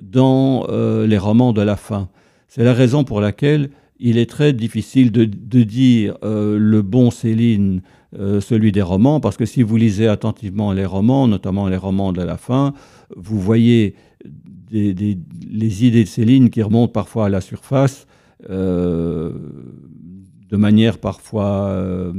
[0.00, 2.08] dans euh, les romans de la fin.
[2.48, 7.82] C'est la raison pour laquelle il est très difficile de, dire euh, le bon Céline,
[8.40, 12.22] celui des romans, parce que si vous lisez attentivement les romans, notamment les romans de
[12.22, 12.74] la fin,
[13.16, 13.94] vous voyez
[14.72, 18.06] les idées de Céline qui remontent parfois à la surface,
[18.48, 19.32] euh,
[20.48, 22.12] de manière parfois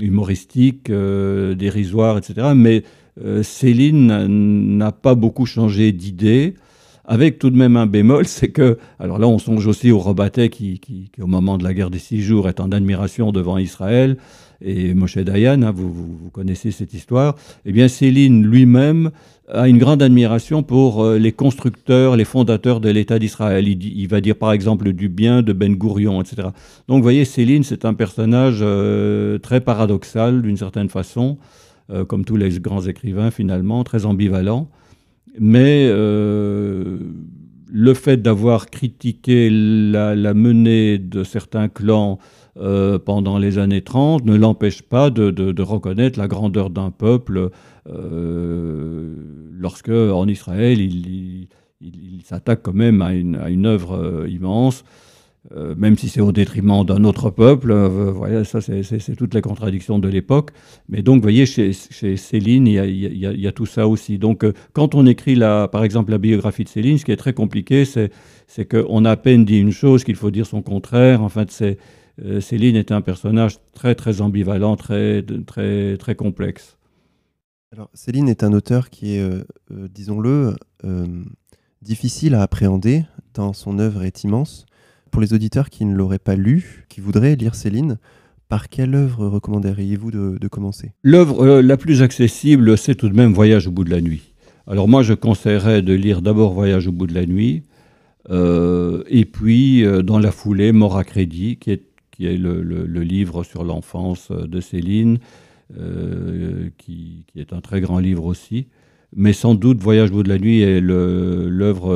[0.00, 2.52] humoristique, dérisoire, etc.
[2.54, 2.82] Mais
[3.42, 6.54] Céline n'a pas beaucoup changé d'idée
[7.04, 10.48] avec tout de même un bémol, c'est que, alors là on songe aussi au Robatet
[10.48, 14.16] qui, qui, au moment de la guerre des six jours est en admiration devant Israël,
[14.62, 17.34] et Moshe Dayan, hein, vous, vous, connaissez cette histoire,
[17.66, 19.10] eh bien Céline lui-même
[19.48, 23.68] a une grande admiration pour euh, les constructeurs, les fondateurs de l'État d'Israël.
[23.68, 26.48] Il, va dire par exemple du bien de Ben Gourion, etc.
[26.88, 31.38] Donc vous voyez, Céline, c'est un personnage euh, très paradoxal d'une certaine façon,
[31.90, 34.68] euh, comme tous les grands écrivains finalement, très ambivalent
[35.36, 37.00] mais le
[37.94, 42.20] fait d'avoir critiqué la, menée de certains clans
[43.04, 47.50] pendant les années 30 ne l'empêche pas de, reconnaître la grandeur d'un peuple
[47.86, 51.48] lorsque, en Israël, il,
[52.24, 54.84] s'attaque quand même à une, œuvre immense.
[55.52, 57.70] Euh, même si c'est au détriment d'un autre peuple.
[57.70, 60.50] Euh, voilà, ça, c'est toutes les contradictions de l'époque.
[60.88, 64.18] Mais donc, vous voyez, chez, Céline, il y, a, tout ça aussi.
[64.18, 67.16] Donc, euh, quand on écrit, la, par exemple, la biographie de Céline, ce qui est
[67.16, 71.22] très compliqué, c'est qu'on a à peine dit une chose qu'il faut dire son contraire.
[71.22, 71.76] En fait,
[72.40, 76.78] Céline est un personnage très, très ambivalent, très, très, très complexe.
[77.74, 80.54] Alors, Céline est un auteur qui est, disons-le,
[81.82, 84.64] difficile à appréhender, tant son œuvre est immense
[85.10, 87.98] pour les auditeurs qui ne l'auraient pas lu, qui voudraient lire Céline,
[88.48, 90.92] par quelle œuvre recommanderiez-vous de, commencer?
[91.02, 94.34] L'œuvre euh, la plus accessible, c'est tout de même Voyage au bout de la nuit.
[94.68, 97.64] Alors moi, je conseillerais de lire d'abord Voyage au bout de la nuit,
[98.30, 103.64] euh, et puis euh, dans la foulée, Mort à crédit, qui est le, livre sur
[103.64, 105.18] l'enfance de Céline,
[106.78, 108.68] qui, est un très grand livre aussi.
[109.16, 111.94] Mais sans doute, Voyage au bout de la nuit est l'œuvre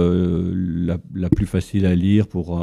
[0.55, 2.61] la, la, plus facile à lire pour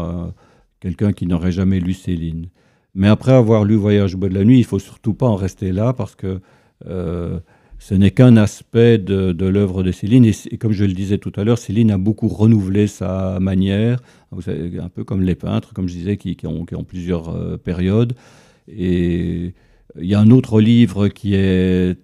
[0.79, 2.47] quelqu'un qui n'aurait jamais lu Céline.
[2.95, 5.35] Mais après avoir lu Voyage au bout de la nuit, il faut surtout pas en
[5.35, 6.39] rester là parce que
[6.87, 7.39] euh,
[7.77, 10.25] ce n'est qu'un aspect de, l'œuvre de Céline.
[10.25, 14.01] Et, comme je le disais tout à l'heure, Céline a beaucoup renouvelé sa manière,
[14.31, 18.13] vous savez, un peu comme les peintres, comme je disais, qui, ont, plusieurs euh, périodes.
[18.69, 19.53] Et
[19.99, 21.97] il y a un autre livre qui est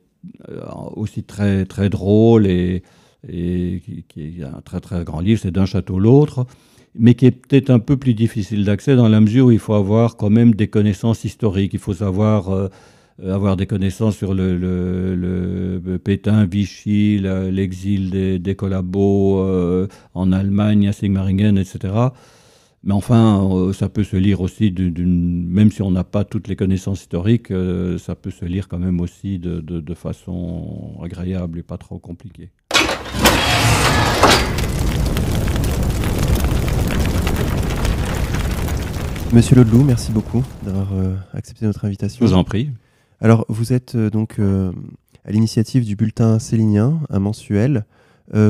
[0.50, 0.62] euh,
[0.96, 2.84] aussi très, très drôle et
[3.28, 6.46] qui, est un très très grand livre, c'est d'un château l'autre,
[6.96, 9.74] mais qui est peut-être un peu plus difficile d'accès dans la mesure où il faut
[9.74, 12.70] avoir quand même des connaissances historiques, il faut savoir euh,
[13.24, 20.88] avoir des connaissances sur le, le, Pétain, Vichy, l'exil des, des, collabos euh, en Allemagne,
[20.88, 21.94] à Sigmaringen, etc.
[22.84, 26.56] Mais enfin, euh, ça peut se lire aussi, même si on n'a pas toutes les
[26.56, 27.54] connaissances historiques,
[28.00, 32.50] ça peut se lire quand même aussi de, de façon agréable et pas trop compliquée.
[39.34, 42.18] Monsieur Lodelou, merci beaucoup d'avoir euh, accepté notre invitation.
[42.20, 42.70] Je vous en prie.
[43.22, 44.74] Alors, vous êtes euh, donc euh,
[45.24, 47.86] à l'initiative du bulletin Célinien, un mensuel.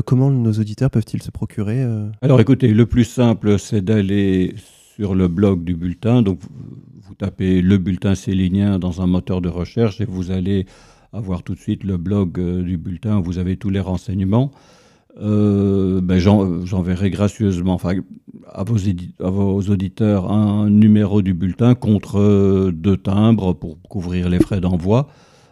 [0.06, 1.84] Comment nos auditeurs peuvent-ils se procurer
[2.22, 4.54] Alors, écoutez, le plus simple, c'est d'aller
[4.96, 6.22] sur le blog du bulletin.
[6.22, 6.40] Donc,
[7.02, 10.66] vous tapez le bulletin Célinien dans un moteur de recherche et vous allez
[11.14, 14.52] avoir tout de suite le blog du bulletin où vous avez tous les renseignements.
[15.20, 17.96] Euh, ben j'enverrai gracieusement enfin,
[18.48, 24.62] à, vos auditeurs un numéro du bulletin contre euh, deux timbres pour couvrir les frais
[24.62, 25.10] d'envoi.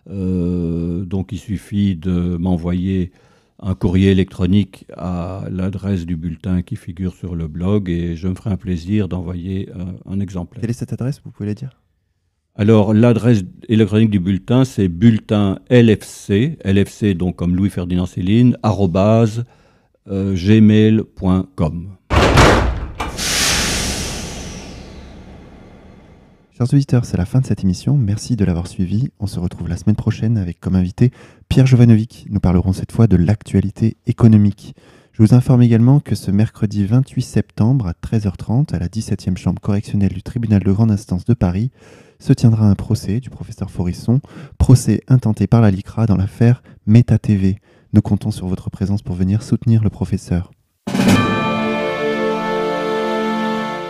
[0.09, 3.11] Euh, donc il suffit de m'envoyer
[3.61, 8.35] un courrier électronique à l'adresse du bulletin qui figure sur le blog et je me
[8.35, 9.69] ferai un plaisir d'envoyer
[10.05, 10.61] un exemplaire.
[10.61, 11.79] Quelle est cette adresse Vous pouvez la dire?
[12.59, 19.45] Alors, l'adresse électronique du bulletin, c'est bulletin LFC, LFC donc comme Louis-Ferdinand Céline, arrobase
[20.09, 21.95] euh, gmail.com.
[26.59, 27.95] Chers auditeurs, c'est la fin de cette émission.
[27.95, 29.11] Merci de l'avoir suivi.
[29.21, 31.09] On se retrouve la semaine prochaine avec comme invité
[31.47, 32.25] Pierre Jovanovic.
[32.29, 34.75] Nous parlerons cette fois de l'actualité économique.
[35.13, 39.61] Je vous informe également que ce mercredi 28 septembre à 13h30 à la 17e chambre
[39.61, 41.71] correctionnelle du tribunal de grande instance de Paris,
[42.19, 44.19] se tiendra un procès du professeur Forisson,
[44.57, 47.55] procès intenté par la LICRA dans l'affaire Meta TV.
[47.93, 50.51] Nous comptons sur votre présence pour venir soutenir le professeur.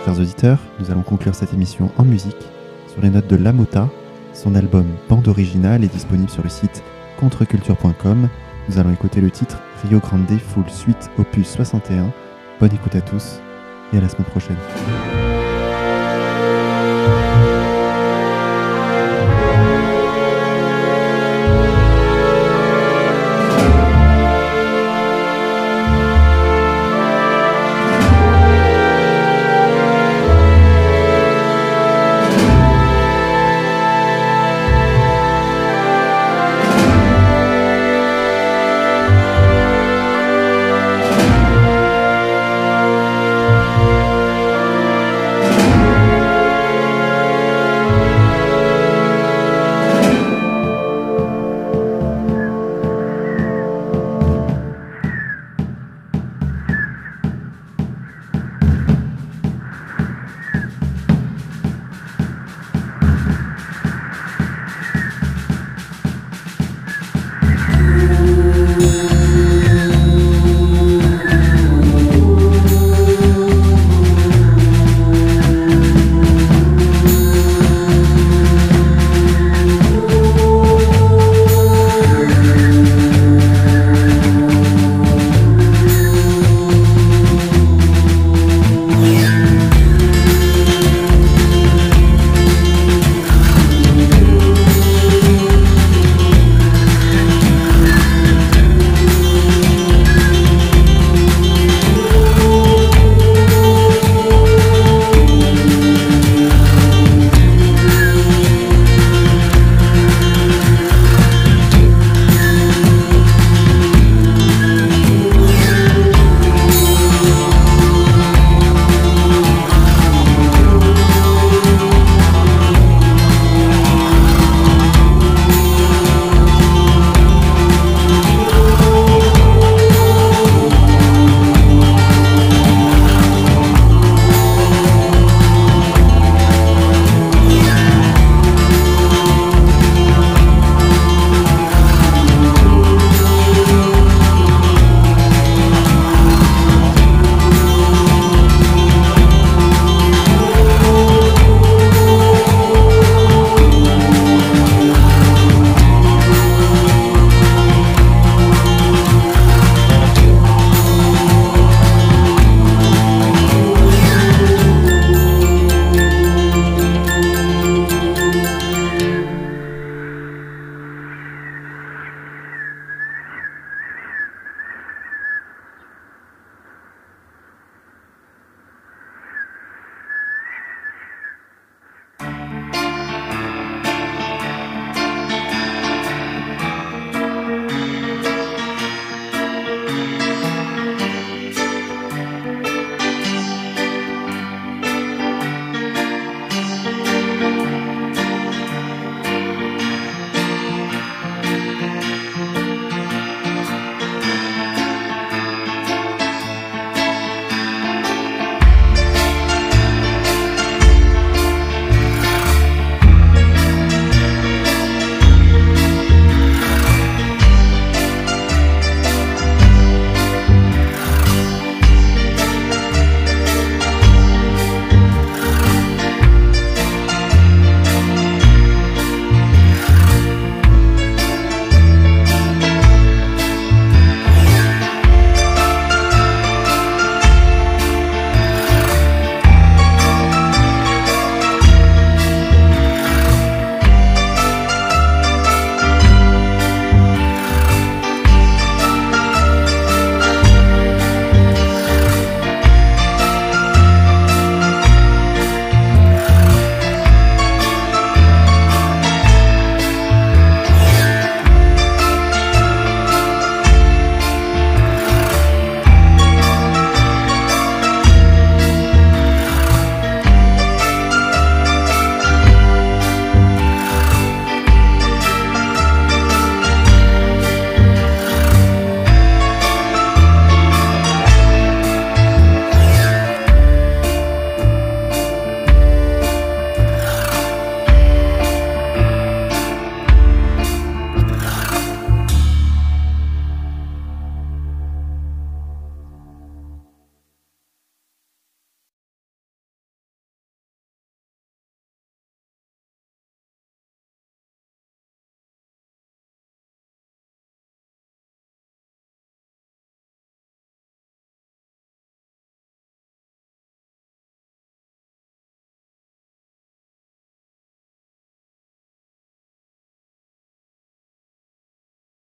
[0.05, 2.35] Chers auditeurs, nous allons conclure cette émission en musique
[2.91, 3.89] sur les notes de Lamota.
[4.33, 6.83] Son album Bande originale est disponible sur le site
[7.19, 8.29] contreculture.com.
[8.67, 12.11] Nous allons écouter le titre Rio Grande Full Suite Opus 61.
[12.59, 13.39] Bonne écoute à tous
[13.93, 14.57] et à la semaine prochaine.